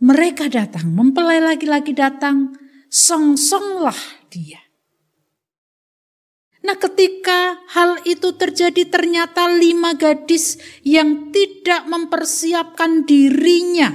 mereka 0.00 0.48
datang, 0.48 0.88
mempelai 0.96 1.44
laki-laki 1.44 1.92
datang, 1.92 2.56
song-songlah 2.88 4.26
dia. 4.32 4.69
Nah, 6.60 6.76
ketika 6.76 7.56
hal 7.72 8.04
itu 8.04 8.36
terjadi, 8.36 8.84
ternyata 8.84 9.48
lima 9.48 9.96
gadis 9.96 10.60
yang 10.84 11.32
tidak 11.32 11.88
mempersiapkan 11.88 13.08
dirinya 13.08 13.88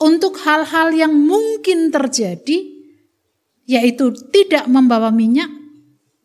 untuk 0.00 0.40
hal-hal 0.40 0.96
yang 0.96 1.12
mungkin 1.12 1.92
terjadi, 1.92 2.72
yaitu 3.68 4.16
tidak 4.32 4.64
membawa 4.64 5.12
minyak. 5.12 5.52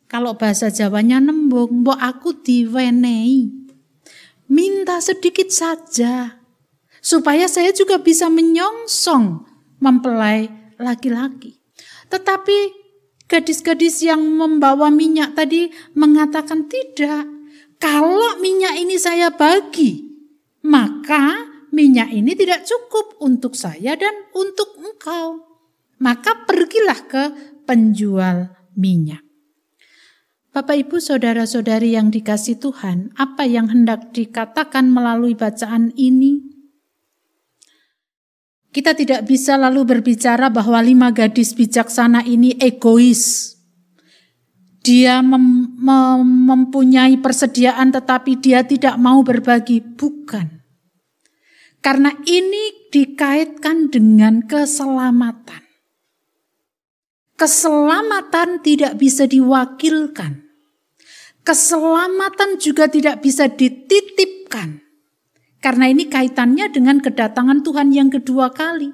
Kalau 0.07 0.39
bahasa 0.39 0.71
Jawanya 0.71 1.19
nembung, 1.19 1.83
mbok 1.83 1.99
aku 1.99 2.39
diwenei. 2.39 3.51
Minta 4.47 5.03
sedikit 5.03 5.51
saja, 5.51 6.39
supaya 7.03 7.51
saya 7.51 7.75
juga 7.75 7.99
bisa 7.99 8.31
menyongsong 8.31 9.43
mempelai 9.83 10.47
laki-laki. 10.79 11.59
Tetapi 12.07 12.84
Gadis-gadis 13.25 14.05
yang 14.05 14.21
membawa 14.21 14.93
minyak 14.93 15.33
tadi 15.33 15.73
mengatakan 15.97 16.69
tidak. 16.69 17.25
Kalau 17.81 18.37
minyak 18.37 18.77
ini 18.77 19.01
saya 19.01 19.33
bagi, 19.33 20.05
maka 20.61 21.49
minyak 21.73 22.13
ini 22.13 22.37
tidak 22.37 22.63
cukup 22.63 23.17
untuk 23.19 23.57
saya 23.57 23.97
dan 23.97 24.13
untuk 24.37 24.77
engkau. 24.77 25.41
Maka 25.97 26.45
pergilah 26.45 27.01
ke 27.09 27.23
penjual 27.65 28.53
minyak. 28.77 29.25
Bapak, 30.55 30.87
ibu, 30.87 31.03
saudara-saudari 31.03 31.99
yang 31.99 32.15
dikasih 32.15 32.63
Tuhan, 32.63 33.11
apa 33.19 33.43
yang 33.43 33.67
hendak 33.67 34.15
dikatakan 34.15 34.87
melalui 34.87 35.35
bacaan 35.35 35.91
ini? 35.99 36.54
Kita 38.75 38.91
tidak 38.91 39.23
bisa 39.23 39.55
lalu 39.55 39.87
berbicara 39.87 40.51
bahwa 40.51 40.83
lima 40.83 41.07
gadis 41.15 41.55
bijaksana 41.55 42.27
ini 42.27 42.59
egois. 42.59 43.55
Dia 44.83 45.23
mem 45.23 45.79
mem 45.79 46.19
mempunyai 46.43 47.15
persediaan 47.23 47.95
tetapi 47.95 48.35
dia 48.35 48.67
tidak 48.67 48.99
mau 48.99 49.23
berbagi. 49.23 49.79
Bukan. 49.79 50.59
Karena 51.79 52.11
ini 52.27 52.91
dikaitkan 52.91 53.87
dengan 53.87 54.43
keselamatan. 54.43 55.63
Keselamatan 57.39 58.59
tidak 58.59 58.99
bisa 58.99 59.23
diwakilkan. 59.23 60.51
Keselamatan 61.47 62.59
juga 62.59 62.91
tidak 62.91 63.23
bisa 63.23 63.47
dititipkan. 63.47 64.84
Karena 65.65 65.89
ini 65.89 66.05
kaitannya 66.05 66.69
dengan 66.69 67.01
kedatangan 67.01 67.65
Tuhan 67.65 67.89
yang 67.89 68.13
kedua 68.13 68.53
kali. 68.53 68.93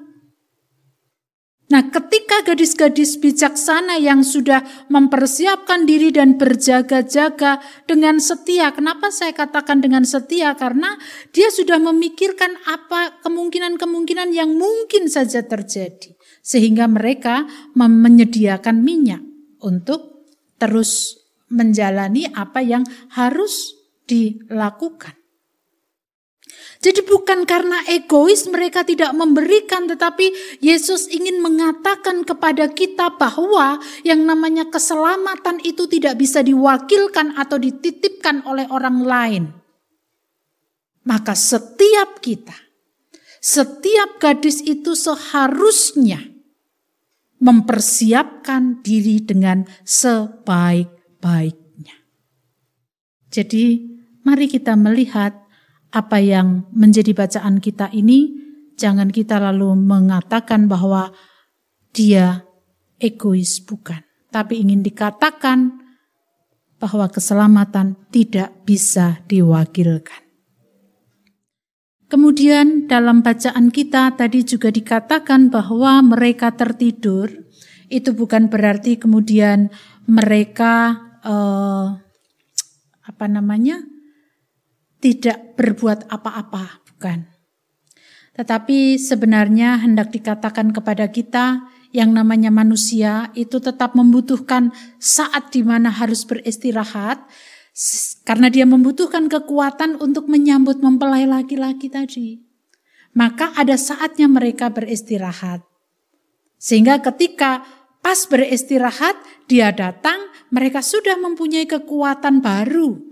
Nah, 1.68 1.88
ketika 1.88 2.44
gadis-gadis 2.48 3.16
bijaksana 3.16 3.96
yang 3.96 4.20
sudah 4.20 4.60
mempersiapkan 4.92 5.88
diri 5.88 6.12
dan 6.12 6.36
berjaga-jaga 6.36 7.60
dengan 7.84 8.20
setia, 8.20 8.72
kenapa 8.76 9.12
saya 9.12 9.36
katakan 9.36 9.84
dengan 9.84 10.04
setia? 10.04 10.52
Karena 10.56 10.96
dia 11.32 11.48
sudah 11.48 11.76
memikirkan 11.80 12.56
apa 12.68 13.20
kemungkinan-kemungkinan 13.24 14.36
yang 14.36 14.52
mungkin 14.56 15.12
saja 15.12 15.44
terjadi, 15.44 16.12
sehingga 16.44 16.88
mereka 16.88 17.48
menyediakan 17.76 18.80
minyak 18.80 19.24
untuk 19.60 20.28
terus 20.60 21.20
menjalani 21.48 22.28
apa 22.32 22.60
yang 22.60 22.84
harus 23.16 23.76
dilakukan. 24.04 25.21
Jadi 26.82 27.06
bukan 27.06 27.46
karena 27.46 27.78
egois 27.86 28.50
mereka 28.50 28.82
tidak 28.82 29.14
memberikan, 29.14 29.86
tetapi 29.86 30.58
Yesus 30.58 31.06
ingin 31.14 31.38
mengatakan 31.38 32.26
kepada 32.26 32.66
kita 32.74 33.14
bahwa 33.14 33.78
yang 34.02 34.26
namanya 34.26 34.66
keselamatan 34.66 35.62
itu 35.62 35.86
tidak 35.86 36.18
bisa 36.18 36.42
diwakilkan 36.42 37.38
atau 37.38 37.62
dititipkan 37.62 38.42
oleh 38.50 38.66
orang 38.66 38.98
lain. 39.06 39.54
Maka 41.06 41.38
setiap 41.38 42.18
kita, 42.18 42.58
setiap 43.38 44.18
gadis 44.18 44.58
itu 44.66 44.98
seharusnya 44.98 46.18
mempersiapkan 47.38 48.82
diri 48.82 49.22
dengan 49.22 49.70
sebaik-baiknya. 49.86 51.94
Jadi 53.30 53.86
mari 54.26 54.50
kita 54.50 54.74
melihat 54.74 55.41
apa 55.92 56.18
yang 56.24 56.64
menjadi 56.72 57.12
bacaan 57.12 57.60
kita 57.60 57.92
ini, 57.92 58.32
jangan 58.80 59.12
kita 59.12 59.36
lalu 59.36 59.76
mengatakan 59.76 60.66
bahwa 60.66 61.12
dia 61.92 62.48
egois, 62.96 63.60
bukan. 63.60 64.00
Tapi 64.32 64.64
ingin 64.64 64.80
dikatakan 64.80 65.84
bahwa 66.80 67.12
keselamatan 67.12 67.94
tidak 68.08 68.64
bisa 68.64 69.20
diwakilkan. 69.28 70.24
Kemudian 72.08 72.88
dalam 72.88 73.20
bacaan 73.20 73.68
kita 73.72 74.16
tadi 74.16 74.44
juga 74.44 74.72
dikatakan 74.72 75.52
bahwa 75.52 76.00
mereka 76.00 76.52
tertidur, 76.52 77.28
itu 77.92 78.16
bukan 78.16 78.48
berarti 78.48 78.96
kemudian 78.96 79.68
mereka 80.08 80.96
eh, 81.20 81.86
apa 83.04 83.26
namanya 83.28 83.91
tidak 85.02 85.58
berbuat 85.58 86.06
apa-apa, 86.06 86.86
bukan. 86.94 87.26
Tetapi 88.32 88.96
sebenarnya 88.96 89.82
hendak 89.82 90.14
dikatakan 90.14 90.70
kepada 90.72 91.10
kita 91.10 91.68
yang 91.92 92.16
namanya 92.16 92.48
manusia 92.48 93.28
itu 93.36 93.60
tetap 93.60 93.92
membutuhkan 93.92 94.72
saat 94.96 95.52
di 95.52 95.60
mana 95.60 95.92
harus 95.92 96.24
beristirahat 96.24 97.20
karena 98.24 98.48
dia 98.48 98.64
membutuhkan 98.64 99.28
kekuatan 99.28 100.00
untuk 100.00 100.30
menyambut 100.30 100.80
mempelai 100.80 101.28
laki-laki 101.28 101.92
tadi. 101.92 102.40
Maka 103.12 103.52
ada 103.52 103.76
saatnya 103.76 104.24
mereka 104.24 104.72
beristirahat. 104.72 105.60
Sehingga 106.56 107.04
ketika 107.04 107.60
pas 108.00 108.24
beristirahat 108.24 109.20
dia 109.44 109.68
datang, 109.68 110.32
mereka 110.48 110.80
sudah 110.80 111.20
mempunyai 111.20 111.68
kekuatan 111.68 112.40
baru 112.40 113.11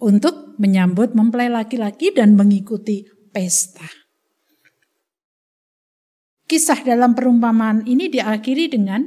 untuk 0.00 0.56
menyambut 0.56 1.12
mempelai 1.12 1.52
laki-laki 1.52 2.10
dan 2.10 2.34
mengikuti 2.34 3.04
pesta. 3.30 3.86
Kisah 6.50 6.82
dalam 6.82 7.14
perumpamaan 7.14 7.86
ini 7.86 8.10
diakhiri 8.10 8.66
dengan 8.74 9.06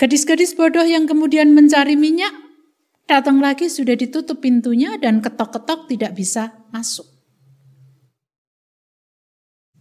gadis-gadis 0.00 0.56
bodoh 0.56 0.86
yang 0.86 1.04
kemudian 1.04 1.52
mencari 1.52 2.00
minyak, 2.00 2.32
datang 3.04 3.44
lagi 3.44 3.68
sudah 3.68 3.92
ditutup 3.92 4.40
pintunya 4.40 4.96
dan 4.96 5.20
ketok-ketok 5.20 5.92
tidak 5.92 6.16
bisa 6.16 6.64
masuk. 6.72 7.04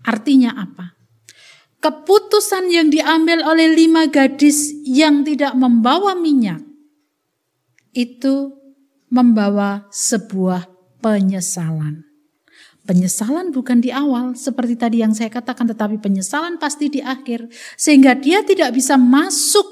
Artinya 0.03 0.51
apa? 0.57 0.99
Keputusan 1.81 2.69
yang 2.69 2.93
diambil 2.93 3.41
oleh 3.41 3.71
lima 3.71 4.05
gadis 4.05 4.69
yang 4.85 5.25
tidak 5.25 5.57
membawa 5.57 6.13
minyak 6.13 6.61
itu 7.95 8.60
membawa 9.11 9.85
sebuah 9.91 10.71
penyesalan. 11.03 12.07
Penyesalan 12.81 13.53
bukan 13.53 13.77
di 13.77 13.93
awal 13.93 14.33
seperti 14.33 14.73
tadi 14.73 15.05
yang 15.05 15.13
saya 15.13 15.29
katakan 15.29 15.69
tetapi 15.69 16.01
penyesalan 16.01 16.57
pasti 16.57 16.89
di 16.89 16.97
akhir 17.03 17.45
sehingga 17.77 18.17
dia 18.17 18.41
tidak 18.41 18.73
bisa 18.73 18.97
masuk 18.97 19.67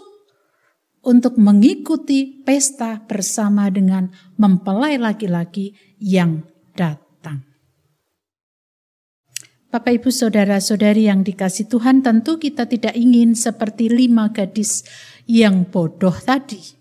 untuk 1.01 1.39
mengikuti 1.41 2.43
pesta 2.45 3.01
bersama 3.09 3.71
dengan 3.73 4.13
mempelai 4.37 5.01
laki-laki 5.01 5.73
yang 5.97 6.45
datang. 6.77 7.47
Bapak 9.69 10.01
Ibu 10.01 10.09
Saudara-saudari 10.09 11.09
yang 11.09 11.25
dikasih 11.25 11.65
Tuhan 11.65 12.05
tentu 12.05 12.37
kita 12.37 12.69
tidak 12.69 12.93
ingin 12.93 13.33
seperti 13.33 13.89
lima 13.89 14.29
gadis 14.29 14.85
yang 15.25 15.65
bodoh 15.65 16.13
tadi 16.13 16.78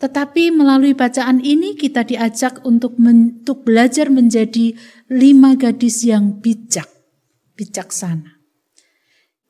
tetapi 0.00 0.48
melalui 0.48 0.96
bacaan 0.96 1.44
ini 1.44 1.76
kita 1.76 2.08
diajak 2.08 2.64
untuk, 2.64 2.96
men, 2.96 3.44
untuk 3.44 3.68
belajar 3.68 4.08
menjadi 4.08 4.72
lima 5.12 5.60
gadis 5.60 6.08
yang 6.08 6.40
bijak, 6.40 6.88
bijaksana. 7.52 8.40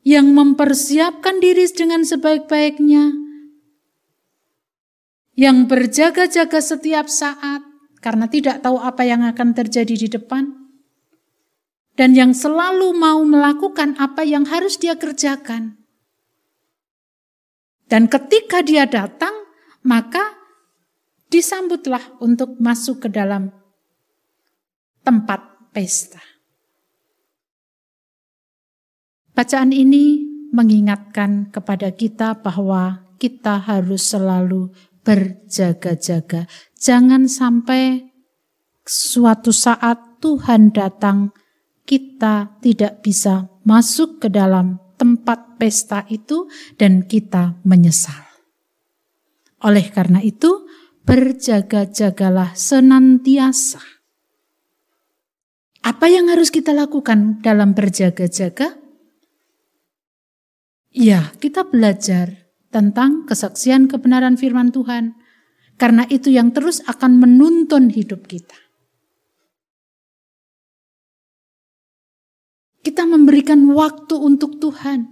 Yang 0.02 0.26
mempersiapkan 0.34 1.38
diri 1.38 1.70
dengan 1.70 2.02
sebaik-baiknya. 2.02 3.14
Yang 5.38 5.58
berjaga-jaga 5.70 6.58
setiap 6.58 7.06
saat 7.06 7.62
karena 8.02 8.26
tidak 8.26 8.58
tahu 8.66 8.82
apa 8.82 9.06
yang 9.06 9.22
akan 9.22 9.54
terjadi 9.54 9.94
di 9.94 10.08
depan. 10.10 10.50
Dan 11.94 12.18
yang 12.18 12.34
selalu 12.34 12.90
mau 12.98 13.22
melakukan 13.22 13.94
apa 14.02 14.26
yang 14.26 14.50
harus 14.50 14.82
dia 14.82 14.98
kerjakan. 14.98 15.78
Dan 17.86 18.10
ketika 18.10 18.66
dia 18.66 18.88
datang, 18.90 19.46
maka 19.84 20.39
disambutlah 21.30 22.18
untuk 22.18 22.58
masuk 22.58 23.06
ke 23.06 23.08
dalam 23.08 23.54
tempat 25.06 25.70
pesta. 25.70 26.20
Bacaan 29.32 29.72
ini 29.72 30.26
mengingatkan 30.50 31.48
kepada 31.54 31.94
kita 31.94 32.36
bahwa 32.42 33.06
kita 33.16 33.62
harus 33.62 34.10
selalu 34.10 34.74
berjaga-jaga. 35.06 36.44
Jangan 36.76 37.30
sampai 37.30 38.10
suatu 38.84 39.54
saat 39.54 40.20
Tuhan 40.20 40.74
datang, 40.74 41.32
kita 41.88 42.60
tidak 42.60 43.00
bisa 43.00 43.48
masuk 43.64 44.20
ke 44.20 44.28
dalam 44.28 44.76
tempat 45.00 45.56
pesta 45.56 46.04
itu 46.12 46.44
dan 46.76 47.08
kita 47.08 47.56
menyesal. 47.64 48.20
Oleh 49.64 49.88
karena 49.88 50.20
itu, 50.20 50.68
berjaga-jagalah 51.04 52.52
senantiasa. 52.56 53.80
Apa 55.80 56.12
yang 56.12 56.28
harus 56.28 56.52
kita 56.52 56.76
lakukan 56.76 57.40
dalam 57.40 57.72
berjaga-jaga? 57.72 58.76
Ya, 60.92 61.32
kita 61.40 61.64
belajar 61.64 62.52
tentang 62.68 63.24
kesaksian 63.24 63.88
kebenaran 63.88 64.36
firman 64.36 64.74
Tuhan. 64.74 65.16
Karena 65.80 66.04
itu 66.12 66.28
yang 66.28 66.52
terus 66.52 66.84
akan 66.84 67.16
menuntun 67.16 67.88
hidup 67.88 68.28
kita. 68.28 68.58
Kita 72.84 73.08
memberikan 73.08 73.64
waktu 73.72 74.16
untuk 74.20 74.60
Tuhan. 74.60 75.08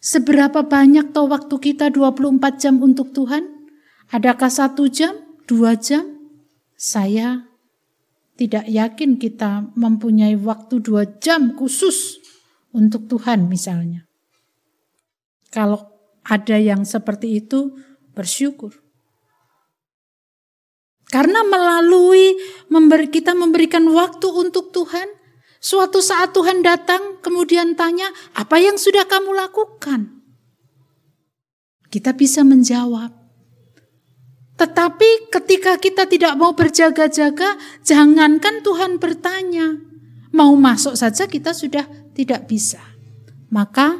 Seberapa 0.00 0.64
banyak 0.64 1.12
tahu 1.12 1.32
waktu 1.32 1.56
kita 1.60 1.92
24 1.92 2.60
jam 2.60 2.80
untuk 2.80 3.12
Tuhan? 3.12 3.63
Adakah 4.12 4.50
satu 4.52 4.90
jam, 4.90 5.16
dua 5.48 5.78
jam? 5.78 6.04
Saya 6.74 7.48
tidak 8.34 8.66
yakin 8.66 9.16
kita 9.16 9.70
mempunyai 9.78 10.34
waktu 10.34 10.82
dua 10.82 11.06
jam 11.22 11.54
khusus 11.54 12.18
untuk 12.74 13.06
Tuhan 13.06 13.46
misalnya. 13.46 14.04
Kalau 15.54 15.86
ada 16.26 16.58
yang 16.58 16.82
seperti 16.82 17.38
itu, 17.38 17.78
bersyukur. 18.10 18.74
Karena 21.14 21.46
melalui 21.46 22.34
memberi, 22.66 23.06
kita 23.06 23.38
memberikan 23.38 23.86
waktu 23.86 24.26
untuk 24.34 24.74
Tuhan, 24.74 25.06
suatu 25.62 26.02
saat 26.02 26.34
Tuhan 26.34 26.66
datang 26.66 27.22
kemudian 27.22 27.78
tanya, 27.78 28.10
apa 28.34 28.58
yang 28.58 28.74
sudah 28.74 29.06
kamu 29.06 29.30
lakukan? 29.30 30.10
Kita 31.86 32.18
bisa 32.18 32.42
menjawab, 32.42 33.14
tetapi 34.54 35.34
ketika 35.34 35.82
kita 35.82 36.06
tidak 36.06 36.38
mau 36.38 36.54
berjaga-jaga, 36.54 37.58
jangankan 37.82 38.62
Tuhan 38.62 39.02
bertanya, 39.02 39.82
mau 40.30 40.54
masuk 40.54 40.94
saja 40.94 41.26
kita 41.26 41.50
sudah 41.50 41.82
tidak 42.14 42.46
bisa. 42.46 42.78
Maka 43.50 43.98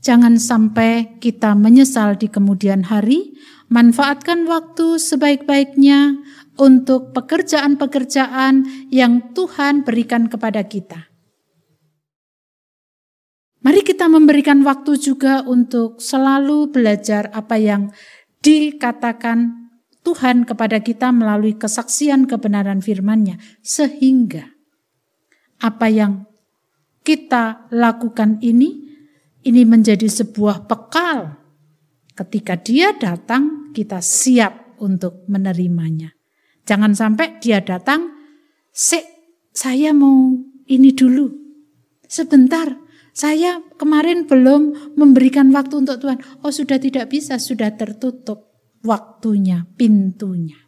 jangan 0.00 0.40
sampai 0.40 1.20
kita 1.20 1.52
menyesal 1.52 2.16
di 2.16 2.32
kemudian 2.32 2.88
hari, 2.88 3.36
manfaatkan 3.68 4.48
waktu 4.48 4.96
sebaik-baiknya 4.96 6.16
untuk 6.56 7.12
pekerjaan-pekerjaan 7.12 8.88
yang 8.88 9.36
Tuhan 9.36 9.84
berikan 9.84 10.32
kepada 10.32 10.64
kita. 10.64 11.12
Mari 13.64 13.80
kita 13.80 14.08
memberikan 14.12 14.60
waktu 14.64 14.96
juga 15.00 15.40
untuk 15.44 16.00
selalu 16.00 16.68
belajar 16.68 17.32
apa 17.32 17.56
yang 17.56 17.88
dikatakan 18.44 19.63
Tuhan 20.04 20.44
kepada 20.44 20.84
kita 20.84 21.10
melalui 21.10 21.56
kesaksian 21.56 22.28
kebenaran 22.28 22.84
firman-Nya 22.84 23.40
sehingga 23.64 24.52
apa 25.64 25.88
yang 25.88 26.28
kita 27.00 27.72
lakukan 27.72 28.36
ini 28.44 28.84
ini 29.44 29.62
menjadi 29.64 30.04
sebuah 30.04 30.68
bekal 30.68 31.40
ketika 32.12 32.60
dia 32.60 32.92
datang 32.92 33.72
kita 33.72 34.00
siap 34.04 34.76
untuk 34.80 35.24
menerimanya. 35.28 36.12
Jangan 36.64 36.96
sampai 36.96 37.40
dia 37.40 37.60
datang, 37.60 38.12
"Sik, 38.72 39.04
saya 39.52 39.92
mau 39.92 40.32
ini 40.64 40.92
dulu." 40.96 41.28
Sebentar, 42.08 42.76
saya 43.12 43.60
kemarin 43.76 44.24
belum 44.24 44.94
memberikan 44.96 45.52
waktu 45.52 45.84
untuk 45.84 46.00
Tuhan. 46.00 46.20
Oh, 46.40 46.52
sudah 46.52 46.80
tidak 46.80 47.12
bisa, 47.12 47.36
sudah 47.36 47.72
tertutup 47.76 48.53
waktunya, 48.84 49.66
pintunya. 49.74 50.60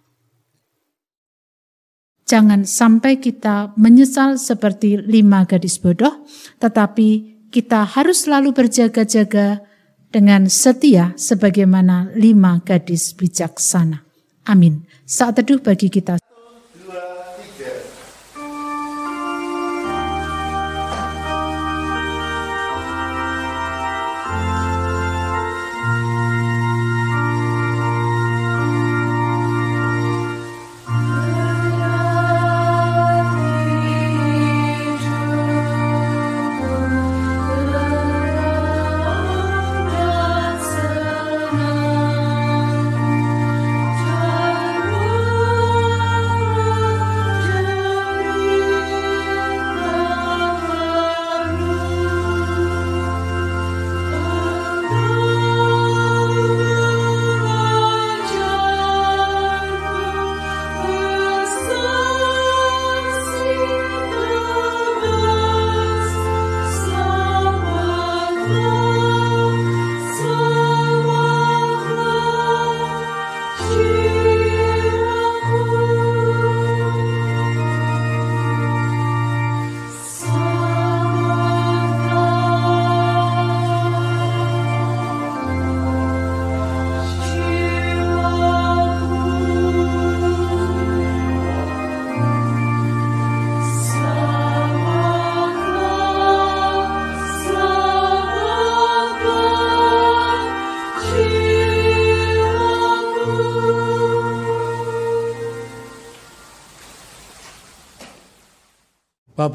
Jangan 2.27 2.67
sampai 2.67 3.23
kita 3.23 3.79
menyesal 3.79 4.35
seperti 4.35 4.99
lima 4.99 5.47
gadis 5.47 5.79
bodoh, 5.79 6.27
tetapi 6.59 7.39
kita 7.55 7.87
harus 7.87 8.27
selalu 8.27 8.51
berjaga-jaga 8.51 9.63
dengan 10.11 10.51
setia 10.51 11.15
sebagaimana 11.15 12.11
lima 12.19 12.59
gadis 12.67 13.15
bijaksana. 13.15 14.03
Amin. 14.51 14.83
Saat 15.07 15.39
teduh 15.39 15.63
bagi 15.63 15.87
kita. 15.87 16.19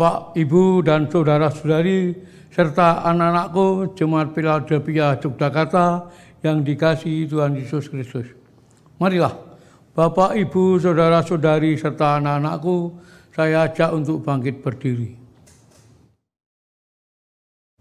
Bapak, 0.01 0.33
Ibu, 0.33 0.81
dan 0.81 1.05
saudara-saudari, 1.05 2.17
serta 2.49 3.05
anak-anakku 3.05 3.93
Jemaat 3.93 4.33
Philadelphia 4.33 5.13
Yogyakarta 5.13 6.09
yang 6.41 6.65
dikasihi 6.65 7.29
Tuhan 7.29 7.53
Yesus 7.53 7.85
Kristus. 7.85 8.25
Marilah, 8.97 9.29
Bapak, 9.93 10.33
Ibu, 10.33 10.81
saudara-saudari, 10.81 11.77
serta 11.77 12.17
anak-anakku, 12.17 12.97
saya 13.29 13.69
ajak 13.69 13.93
untuk 13.93 14.25
bangkit 14.25 14.65
berdiri. 14.65 15.21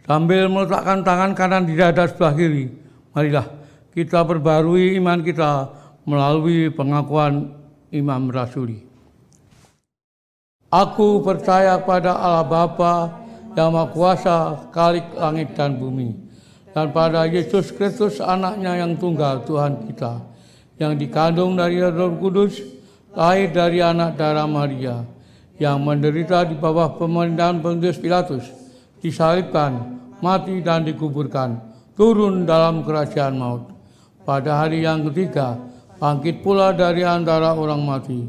Sambil 0.05 0.53
meletakkan 0.53 1.01
tangan 1.01 1.33
kanan 1.33 1.65
di 1.65 1.73
dada 1.73 2.05
sebelah 2.05 2.37
kiri, 2.37 2.69
marilah 3.17 3.49
kita 3.97 4.29
perbarui 4.29 4.93
iman 5.01 5.25
kita 5.25 5.73
melalui 6.05 6.69
pengakuan 6.69 7.49
Imam 7.89 8.29
Rasuli. 8.29 8.90
Aku 10.71 11.19
percaya 11.27 11.83
pada 11.83 12.15
Allah 12.15 12.47
Bapa 12.47 12.95
yang 13.59 13.75
Maha 13.75 13.91
Kuasa, 13.91 14.39
Kalik 14.71 15.19
langit 15.19 15.59
dan 15.59 15.75
bumi, 15.75 16.15
dan 16.71 16.95
pada 16.95 17.27
Yesus 17.27 17.75
Kristus 17.75 18.23
anaknya 18.23 18.79
yang 18.79 18.95
tunggal 18.95 19.43
Tuhan 19.43 19.91
kita, 19.91 20.23
yang 20.79 20.95
dikandung 20.95 21.59
dari 21.59 21.83
Roh 21.83 22.15
Kudus, 22.23 22.63
lahir 23.19 23.51
dari 23.51 23.83
anak 23.83 24.15
darah 24.15 24.47
Maria, 24.47 25.03
yang 25.59 25.83
menderita 25.83 26.47
di 26.47 26.55
bawah 26.55 26.95
pemerintahan 26.95 27.59
Pontius 27.59 27.99
Pilatus, 27.99 28.47
disalibkan, 29.03 29.99
mati 30.23 30.63
dan 30.63 30.87
dikuburkan, 30.87 31.59
turun 31.99 32.47
dalam 32.47 32.87
kerajaan 32.87 33.35
maut. 33.35 33.75
Pada 34.23 34.63
hari 34.63 34.87
yang 34.87 35.03
ketiga, 35.11 35.59
bangkit 35.99 36.47
pula 36.47 36.71
dari 36.71 37.03
antara 37.03 37.59
orang 37.59 37.83
mati, 37.83 38.23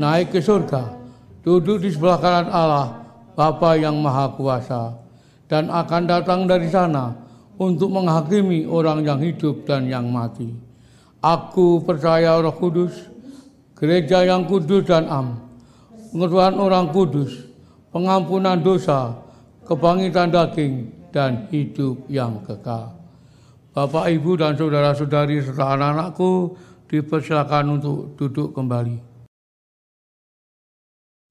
naik 0.00 0.32
ke 0.32 0.40
surga, 0.40 1.04
duduk 1.46 1.78
di 1.78 1.94
sebelah 1.94 2.18
kanan 2.18 2.50
Allah, 2.50 3.06
Bapa 3.38 3.78
yang 3.78 4.02
Maha 4.02 4.34
Kuasa, 4.34 4.98
dan 5.46 5.70
akan 5.70 6.02
datang 6.10 6.50
dari 6.50 6.66
sana 6.66 7.14
untuk 7.54 7.94
menghakimi 7.94 8.66
orang 8.66 9.06
yang 9.06 9.22
hidup 9.22 9.62
dan 9.62 9.86
yang 9.86 10.10
mati. 10.10 10.50
Aku 11.22 11.86
percaya 11.86 12.34
Roh 12.42 12.50
Kudus, 12.50 12.98
gereja 13.78 14.26
yang 14.26 14.42
kudus 14.50 14.90
dan 14.90 15.06
am, 15.06 15.38
pengetahuan 16.10 16.58
orang 16.58 16.90
kudus, 16.90 17.46
pengampunan 17.94 18.58
dosa, 18.58 19.14
kebangkitan 19.70 20.34
daging, 20.34 20.90
dan 21.14 21.46
hidup 21.54 22.10
yang 22.10 22.42
kekal. 22.42 22.90
Bapak, 23.70 24.10
Ibu, 24.10 24.34
dan 24.34 24.58
saudara-saudari 24.58 25.46
serta 25.46 25.78
anak-anakku 25.78 26.58
dipersilakan 26.90 27.78
untuk 27.78 28.18
duduk 28.18 28.50
kembali. 28.50 29.05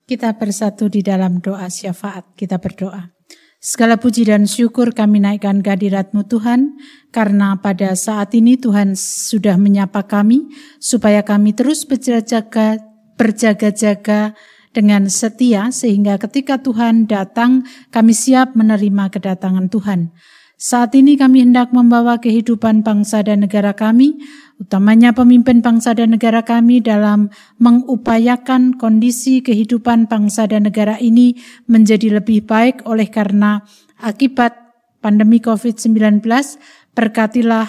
Kita 0.06 0.38
bersatu 0.38 0.86
di 0.86 1.02
dalam 1.02 1.42
doa 1.42 1.66
syafaat, 1.66 2.38
kita 2.38 2.62
berdoa. 2.62 3.10
Segala 3.58 3.98
puji 3.98 4.30
dan 4.30 4.46
syukur 4.46 4.94
kami 4.94 5.18
naikkan 5.18 5.66
kehadiratmu 5.66 6.30
Tuhan, 6.30 6.78
karena 7.10 7.58
pada 7.58 7.98
saat 7.98 8.38
ini 8.38 8.54
Tuhan 8.54 8.94
sudah 8.94 9.58
menyapa 9.58 10.06
kami, 10.06 10.46
supaya 10.78 11.26
kami 11.26 11.58
terus 11.58 11.90
berjaga-jaga, 11.90 12.78
berjaga-jaga 13.18 14.38
dengan 14.78 15.10
setia, 15.10 15.74
sehingga 15.74 16.22
ketika 16.22 16.62
Tuhan 16.62 17.10
datang, 17.10 17.66
kami 17.90 18.14
siap 18.14 18.54
menerima 18.54 19.10
kedatangan 19.10 19.74
Tuhan. 19.74 20.14
Saat 20.56 20.94
ini 20.94 21.18
kami 21.18 21.50
hendak 21.50 21.74
membawa 21.74 22.22
kehidupan 22.22 22.86
bangsa 22.86 23.26
dan 23.26 23.42
negara 23.42 23.74
kami 23.74 24.22
utamanya 24.56 25.12
pemimpin 25.12 25.60
bangsa 25.60 25.92
dan 25.92 26.16
negara 26.16 26.44
kami 26.48 26.80
dalam 26.80 27.28
mengupayakan 27.60 28.80
kondisi 28.80 29.44
kehidupan 29.44 30.08
bangsa 30.08 30.48
dan 30.48 30.68
negara 30.68 30.96
ini 31.00 31.36
menjadi 31.68 32.20
lebih 32.20 32.48
baik 32.48 32.88
oleh 32.88 33.12
karena 33.12 33.64
akibat 34.00 34.56
pandemi 35.04 35.44
COVID-19 35.44 36.24
berkatilah 36.96 37.68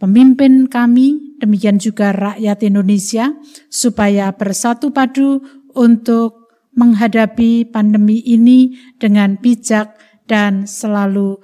pemimpin 0.00 0.66
kami 0.66 1.36
demikian 1.38 1.76
juga 1.76 2.10
rakyat 2.16 2.64
Indonesia 2.64 3.36
supaya 3.68 4.32
bersatu 4.32 4.90
padu 4.90 5.44
untuk 5.76 6.48
menghadapi 6.78 7.68
pandemi 7.68 8.22
ini 8.22 8.78
dengan 9.02 9.34
bijak 9.36 9.98
dan 10.30 10.64
selalu 10.64 11.42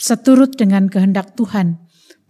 seturut 0.00 0.56
dengan 0.56 0.88
kehendak 0.88 1.36
Tuhan. 1.36 1.81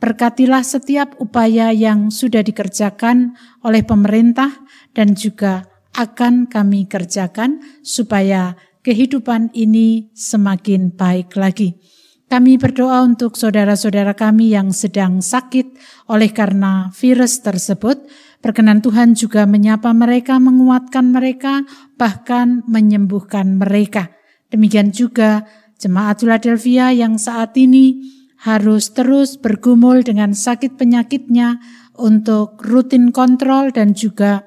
Berkatilah 0.03 0.67
setiap 0.67 1.15
upaya 1.23 1.71
yang 1.71 2.11
sudah 2.11 2.43
dikerjakan 2.43 3.39
oleh 3.63 3.87
pemerintah 3.87 4.51
dan 4.99 5.15
juga 5.15 5.63
akan 5.95 6.51
kami 6.51 6.91
kerjakan 6.91 7.63
supaya 7.87 8.59
kehidupan 8.83 9.55
ini 9.55 10.11
semakin 10.11 10.91
baik 10.91 11.39
lagi. 11.39 11.79
Kami 12.27 12.59
berdoa 12.59 13.07
untuk 13.07 13.39
saudara-saudara 13.39 14.19
kami 14.19 14.51
yang 14.51 14.75
sedang 14.75 15.23
sakit 15.23 15.79
oleh 16.11 16.35
karena 16.35 16.91
virus 16.91 17.39
tersebut. 17.39 18.03
Perkenan 18.43 18.83
Tuhan 18.83 19.15
juga 19.15 19.47
menyapa 19.47 19.95
mereka, 19.95 20.43
menguatkan 20.43 21.15
mereka, 21.15 21.63
bahkan 21.95 22.67
menyembuhkan 22.67 23.55
mereka. 23.55 24.11
Demikian 24.51 24.91
juga 24.91 25.47
jemaat 25.79 26.27
Philadelphia 26.27 26.91
yang 26.91 27.23
saat 27.23 27.55
ini 27.55 28.03
harus 28.43 28.91
terus 28.91 29.39
bergumul 29.39 30.03
dengan 30.03 30.35
sakit 30.35 30.75
penyakitnya 30.75 31.63
untuk 31.95 32.59
rutin 32.63 33.15
kontrol 33.15 33.71
dan 33.71 33.95
juga 33.95 34.45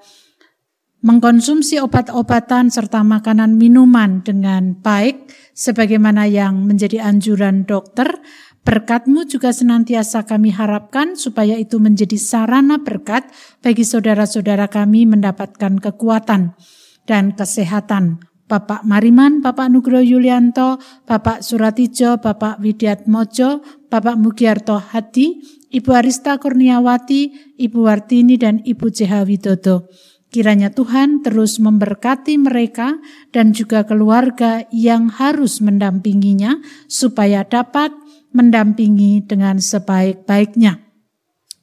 mengkonsumsi 1.06 1.80
obat-obatan 1.80 2.68
serta 2.68 3.06
makanan 3.06 3.56
minuman 3.56 4.26
dengan 4.26 4.76
baik 4.76 5.32
sebagaimana 5.54 6.28
yang 6.28 6.66
menjadi 6.68 7.08
anjuran 7.08 7.64
dokter 7.64 8.20
Berkatmu 8.66 9.30
juga 9.30 9.54
senantiasa 9.54 10.26
kami 10.26 10.50
harapkan 10.50 11.14
supaya 11.14 11.54
itu 11.54 11.78
menjadi 11.78 12.18
sarana 12.18 12.82
berkat 12.82 13.30
bagi 13.62 13.86
saudara-saudara 13.86 14.66
kami 14.74 15.06
mendapatkan 15.06 15.78
kekuatan 15.78 16.58
dan 17.06 17.38
kesehatan. 17.38 18.26
Bapak 18.50 18.82
Mariman, 18.82 19.46
Bapak 19.46 19.70
Nugro 19.70 20.02
Yulianto, 20.02 20.82
Bapak 21.06 21.46
Suratijo, 21.46 22.18
Bapak 22.18 22.58
Widiat 22.58 23.06
Mojo, 23.06 23.62
Bapak 23.96 24.20
Mugiarto 24.20 24.76
Hadi, 24.76 25.40
Ibu 25.72 25.96
Arista 25.96 26.36
Kurniawati, 26.36 27.56
Ibu 27.56 27.80
Wartini, 27.80 28.36
dan 28.36 28.60
Ibu 28.60 28.92
CH 28.92 29.24
Widodo. 29.24 29.88
Kiranya 30.28 30.68
Tuhan 30.68 31.24
terus 31.24 31.64
memberkati 31.64 32.36
mereka 32.36 33.00
dan 33.32 33.56
juga 33.56 33.88
keluarga 33.88 34.68
yang 34.76 35.08
harus 35.08 35.64
mendampinginya 35.64 36.60
supaya 36.92 37.48
dapat 37.48 37.96
mendampingi 38.36 39.24
dengan 39.24 39.64
sebaik-baiknya. 39.64 40.76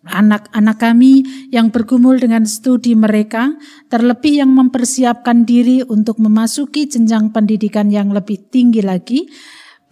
Anak-anak 0.08 0.80
kami 0.80 1.28
yang 1.52 1.68
bergumul 1.68 2.16
dengan 2.16 2.48
studi 2.48 2.96
mereka, 2.96 3.60
terlebih 3.92 4.40
yang 4.40 4.56
mempersiapkan 4.56 5.44
diri 5.44 5.84
untuk 5.84 6.16
memasuki 6.16 6.88
jenjang 6.88 7.28
pendidikan 7.28 7.92
yang 7.92 8.08
lebih 8.08 8.48
tinggi 8.48 8.80
lagi, 8.80 9.28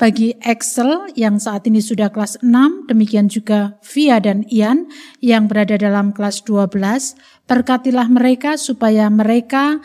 bagi 0.00 0.32
Excel 0.40 1.12
yang 1.12 1.36
saat 1.36 1.68
ini 1.68 1.84
sudah 1.84 2.08
kelas 2.08 2.40
6, 2.40 2.88
demikian 2.88 3.28
juga 3.28 3.76
Via 3.84 4.16
dan 4.16 4.48
Ian 4.48 4.88
yang 5.20 5.44
berada 5.44 5.76
dalam 5.76 6.16
kelas 6.16 6.40
12, 6.48 6.72
berkatilah 7.44 8.08
mereka 8.08 8.56
supaya 8.56 9.12
mereka 9.12 9.76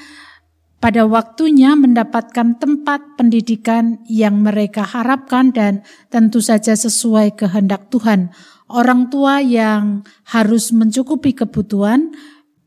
pada 0.79 1.03
waktunya 1.03 1.75
mendapatkan 1.75 2.55
tempat 2.55 3.19
pendidikan 3.19 3.99
yang 4.07 4.39
mereka 4.39 4.87
harapkan 4.87 5.51
dan 5.51 5.83
tentu 6.07 6.39
saja 6.39 6.79
sesuai 6.79 7.35
kehendak 7.35 7.91
Tuhan. 7.91 8.31
Orang 8.71 9.11
tua 9.11 9.43
yang 9.43 10.07
harus 10.31 10.71
mencukupi 10.71 11.35
kebutuhan, 11.35 12.15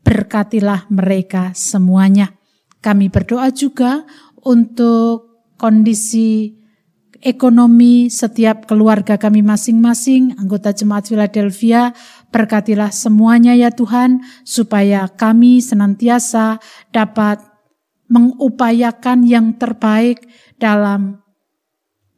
berkatilah 0.05 0.85
mereka 0.93 1.57
semuanya. 1.57 2.29
Kami 2.77 3.09
berdoa 3.09 3.49
juga 3.49 4.05
untuk 4.45 5.49
kondisi 5.57 6.58
ekonomi 7.23 8.11
setiap 8.11 8.67
keluarga 8.67 9.15
kami 9.15 9.39
masing-masing, 9.43 10.35
anggota 10.35 10.75
jemaat 10.75 11.07
Philadelphia, 11.07 11.95
berkatilah 12.31 12.91
semuanya 12.91 13.55
ya 13.55 13.71
Tuhan, 13.71 14.23
supaya 14.43 15.07
kami 15.07 15.63
senantiasa 15.63 16.59
dapat 16.91 17.39
mengupayakan 18.09 19.23
yang 19.23 19.55
terbaik 19.55 20.25
dalam 20.57 21.21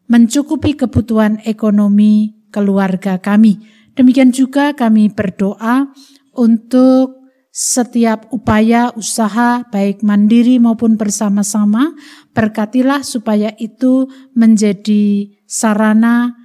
mencukupi 0.10 0.76
kebutuhan 0.76 1.40
ekonomi 1.46 2.48
keluarga 2.50 3.22
kami. 3.22 3.62
Demikian 3.96 4.32
juga 4.32 4.74
kami 4.74 5.12
berdoa 5.12 5.92
untuk 6.36 7.21
setiap 7.52 8.32
upaya 8.32 8.96
usaha 8.96 9.68
baik 9.68 10.08
mandiri 10.08 10.56
maupun 10.58 10.96
bersama-sama 10.96 11.92
berkatilah 12.32 13.04
supaya 13.04 13.52
itu 13.60 14.08
menjadi 14.32 15.28
sarana 15.44 16.42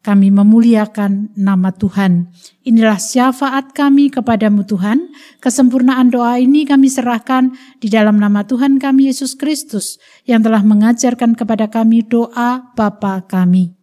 kami 0.00 0.32
memuliakan 0.32 1.36
nama 1.36 1.68
Tuhan. 1.68 2.32
Inilah 2.64 2.96
syafaat 2.96 3.76
kami 3.76 4.08
kepadamu 4.08 4.64
Tuhan. 4.64 5.12
Kesempurnaan 5.44 6.08
doa 6.08 6.40
ini 6.40 6.64
kami 6.64 6.88
serahkan 6.88 7.52
di 7.76 7.92
dalam 7.92 8.16
nama 8.16 8.40
Tuhan 8.48 8.80
kami 8.80 9.12
Yesus 9.12 9.36
Kristus 9.36 10.00
yang 10.24 10.40
telah 10.40 10.64
mengajarkan 10.64 11.36
kepada 11.36 11.68
kami 11.68 12.08
doa 12.08 12.72
Bapa 12.72 13.20
kami. 13.28 13.77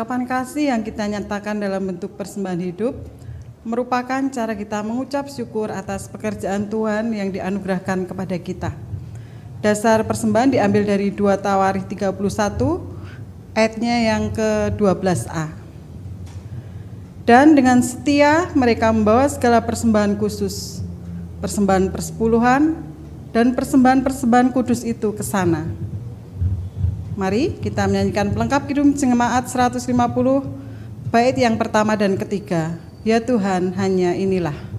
Ungkapan 0.00 0.24
kasih 0.24 0.72
yang 0.72 0.80
kita 0.80 1.04
nyatakan 1.04 1.60
dalam 1.60 1.92
bentuk 1.92 2.16
persembahan 2.16 2.72
hidup 2.72 2.96
merupakan 3.68 4.32
cara 4.32 4.56
kita 4.56 4.80
mengucap 4.80 5.28
syukur 5.28 5.68
atas 5.68 6.08
pekerjaan 6.08 6.72
Tuhan 6.72 7.12
yang 7.12 7.28
dianugerahkan 7.28 8.08
kepada 8.08 8.32
kita. 8.40 8.72
Dasar 9.60 10.00
persembahan 10.08 10.56
diambil 10.56 10.88
dari 10.88 11.12
2 11.12 11.44
Tawarikh 11.44 11.84
31 11.84 12.16
ayatnya 13.52 13.96
yang 14.16 14.32
ke-12a. 14.32 15.52
Dan 17.28 17.52
dengan 17.52 17.84
setia 17.84 18.48
mereka 18.56 18.96
membawa 18.96 19.28
segala 19.28 19.60
persembahan 19.60 20.16
khusus, 20.16 20.80
persembahan 21.44 21.92
persepuluhan, 21.92 22.72
dan 23.36 23.52
persembahan-persembahan 23.52 24.48
kudus 24.56 24.80
itu 24.80 25.12
ke 25.12 25.20
sana. 25.20 25.89
Mari 27.20 27.52
kita 27.60 27.84
menyanyikan 27.84 28.32
pelengkap 28.32 28.64
kidung 28.64 28.96
jemaat 28.96 29.44
150 29.44 29.92
bait 31.12 31.36
yang 31.36 31.60
pertama 31.60 31.92
dan 31.92 32.16
ketiga. 32.16 32.80
Ya 33.04 33.20
Tuhan, 33.20 33.76
hanya 33.76 34.16
inilah. 34.16 34.69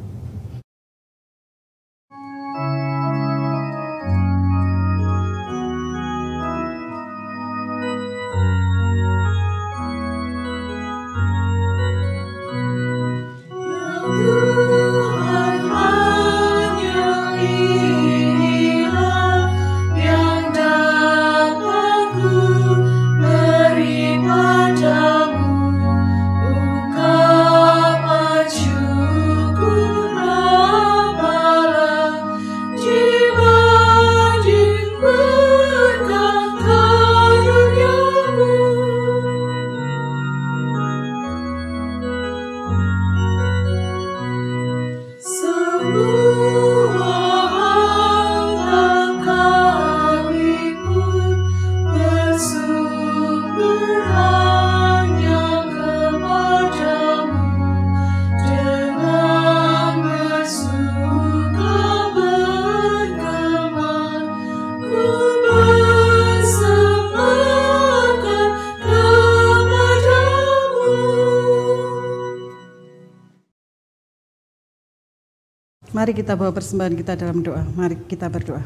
Kita 76.21 76.37
bawa 76.37 76.53
persembahan 76.53 76.93
kita 76.93 77.17
dalam 77.17 77.41
doa. 77.41 77.65
Mari 77.73 77.97
kita 78.05 78.29
berdoa. 78.29 78.61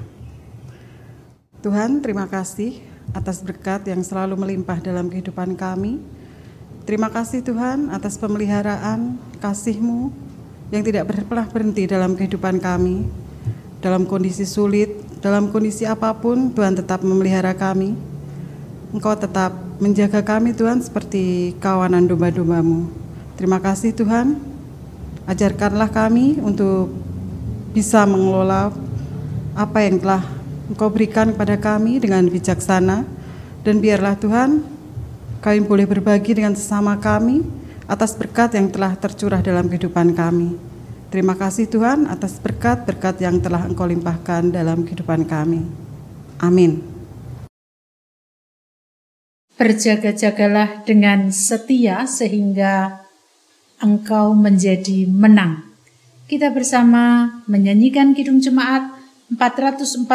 Tuhan, 1.64 2.04
terima 2.04 2.28
kasih 2.28 2.84
atas 3.16 3.40
berkat 3.40 3.88
yang 3.88 4.04
selalu 4.04 4.36
melimpah 4.36 4.84
dalam 4.84 5.08
kehidupan 5.08 5.56
kami. 5.56 6.04
Terima 6.84 7.08
kasih 7.08 7.42
Tuhan 7.42 7.90
atas 7.96 8.20
pemeliharaan 8.20 9.16
kasih-Mu 9.40 10.12
yang 10.70 10.84
tidak 10.84 11.08
pernah 11.08 11.48
berhenti 11.48 11.88
dalam 11.88 12.14
kehidupan 12.20 12.60
kami. 12.60 13.08
Dalam 13.80 14.04
kondisi 14.04 14.44
sulit, 14.44 14.92
dalam 15.24 15.48
kondisi 15.48 15.88
apa 15.88 16.12
pun, 16.12 16.52
Tuhan 16.52 16.76
tetap 16.76 17.08
memelihara 17.08 17.56
kami. 17.56 17.96
Engkau 18.92 19.16
tetap 19.16 19.56
menjaga 19.80 20.20
kami 20.22 20.52
Tuhan 20.52 20.84
seperti 20.84 21.56
kawanan 21.64 22.04
domba-dombamu. 22.04 22.92
Terima 23.40 23.64
kasih 23.64 23.96
Tuhan, 23.96 24.38
ajarkanlah 25.26 25.90
kami 25.90 26.38
untuk 26.44 27.05
bisa 27.76 28.08
mengelola 28.08 28.72
apa 29.52 29.84
yang 29.84 30.00
telah 30.00 30.24
Engkau 30.66 30.90
berikan 30.90 31.30
kepada 31.36 31.60
kami 31.60 32.00
dengan 32.02 32.26
bijaksana 32.26 33.06
dan 33.62 33.76
biarlah 33.84 34.16
Tuhan 34.18 34.64
kami 35.44 35.60
boleh 35.62 35.86
berbagi 35.86 36.40
dengan 36.40 36.56
sesama 36.56 36.98
kami 36.98 37.46
atas 37.86 38.18
berkat 38.18 38.58
yang 38.58 38.72
telah 38.74 38.98
tercurah 38.98 39.44
dalam 39.44 39.70
kehidupan 39.70 40.16
kami. 40.16 40.58
Terima 41.14 41.38
kasih 41.38 41.70
Tuhan 41.70 42.10
atas 42.10 42.42
berkat-berkat 42.42 43.22
yang 43.22 43.38
telah 43.44 43.62
Engkau 43.68 43.86
limpahkan 43.86 44.50
dalam 44.50 44.82
kehidupan 44.88 45.28
kami. 45.30 45.68
Amin. 46.42 46.82
Berjaga-jagalah 49.56 50.82
dengan 50.84 51.30
setia 51.30 52.04
sehingga 52.10 53.06
engkau 53.80 54.36
menjadi 54.36 55.08
menang. 55.08 55.75
Kita 56.26 56.50
bersama 56.50 57.38
menyanyikan 57.46 58.18
Kidung 58.18 58.42
Jemaat 58.42 58.98
446 59.30 60.10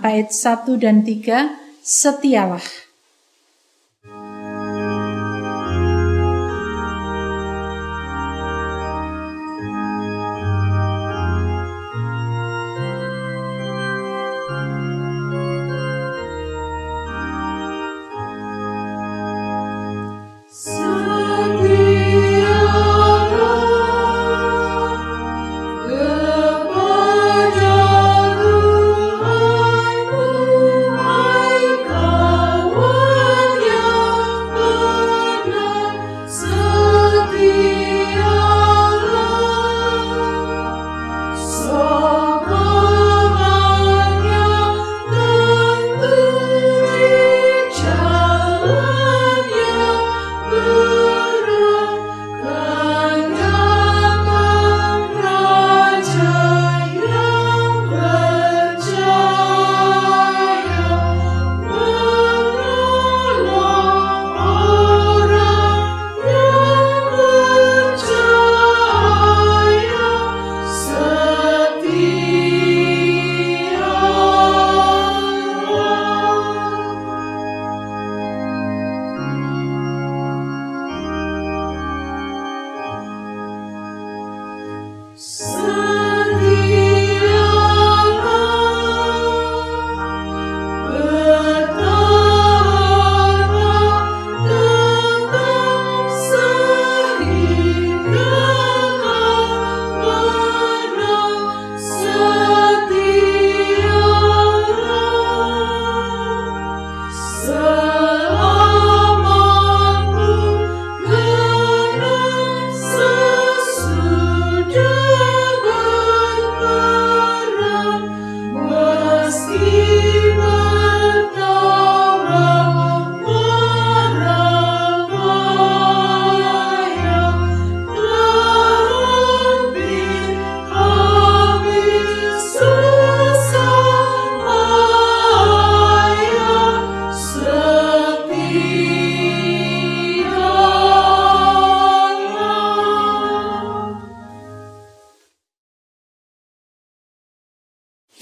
bait 0.00 0.28
1 0.32 0.80
dan 0.80 1.04
3 1.04 1.84
Setialah. 1.84 2.83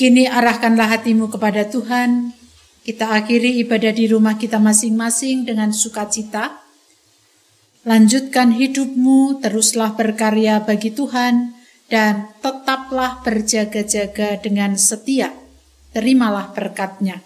Kini 0.02 0.26
arahkanlah 0.26 0.98
hatimu 0.98 1.30
kepada 1.30 1.70
Tuhan. 1.70 2.34
Kita 2.82 3.14
akhiri 3.14 3.62
ibadah 3.62 3.94
di 3.94 4.10
rumah 4.10 4.34
kita 4.34 4.58
masing-masing 4.58 5.46
dengan 5.46 5.70
sukacita. 5.70 6.58
Lanjutkan 7.86 8.50
hidupmu, 8.50 9.38
teruslah 9.38 9.94
berkarya 9.94 10.58
bagi 10.66 10.90
Tuhan, 10.90 11.54
dan 11.86 12.34
tetaplah 12.42 13.22
berjaga-jaga 13.22 14.42
dengan 14.42 14.74
setia. 14.74 15.30
Terimalah 15.94 16.50
berkatnya. 16.50 17.22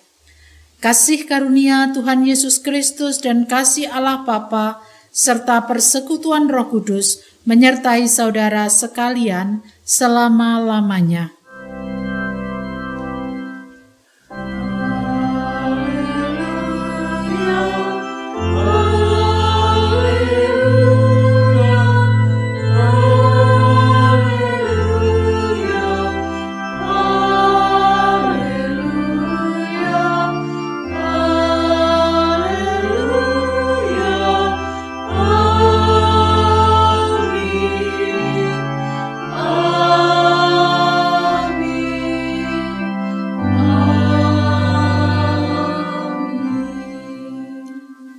Kasih 0.77 1.25
karunia 1.25 1.97
Tuhan 1.97 2.29
Yesus 2.29 2.61
Kristus 2.61 3.25
dan 3.25 3.49
kasih 3.49 3.89
Allah 3.89 4.21
Bapa 4.21 4.85
serta 5.17 5.65
persekutuan 5.65 6.45
Roh 6.53 6.69
Kudus 6.69 7.25
menyertai 7.49 8.05
saudara 8.05 8.69
sekalian 8.69 9.65
selama-lamanya. 9.81 11.36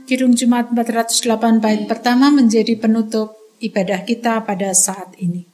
Kidung 0.08 0.40
Jumat 0.40 0.72
408 0.72 1.60
bait 1.60 1.84
pertama 1.84 2.32
menjadi 2.32 2.80
penutup 2.80 3.36
ibadah 3.60 4.08
kita 4.08 4.40
pada 4.48 4.72
saat 4.72 5.12
ini. 5.20 5.47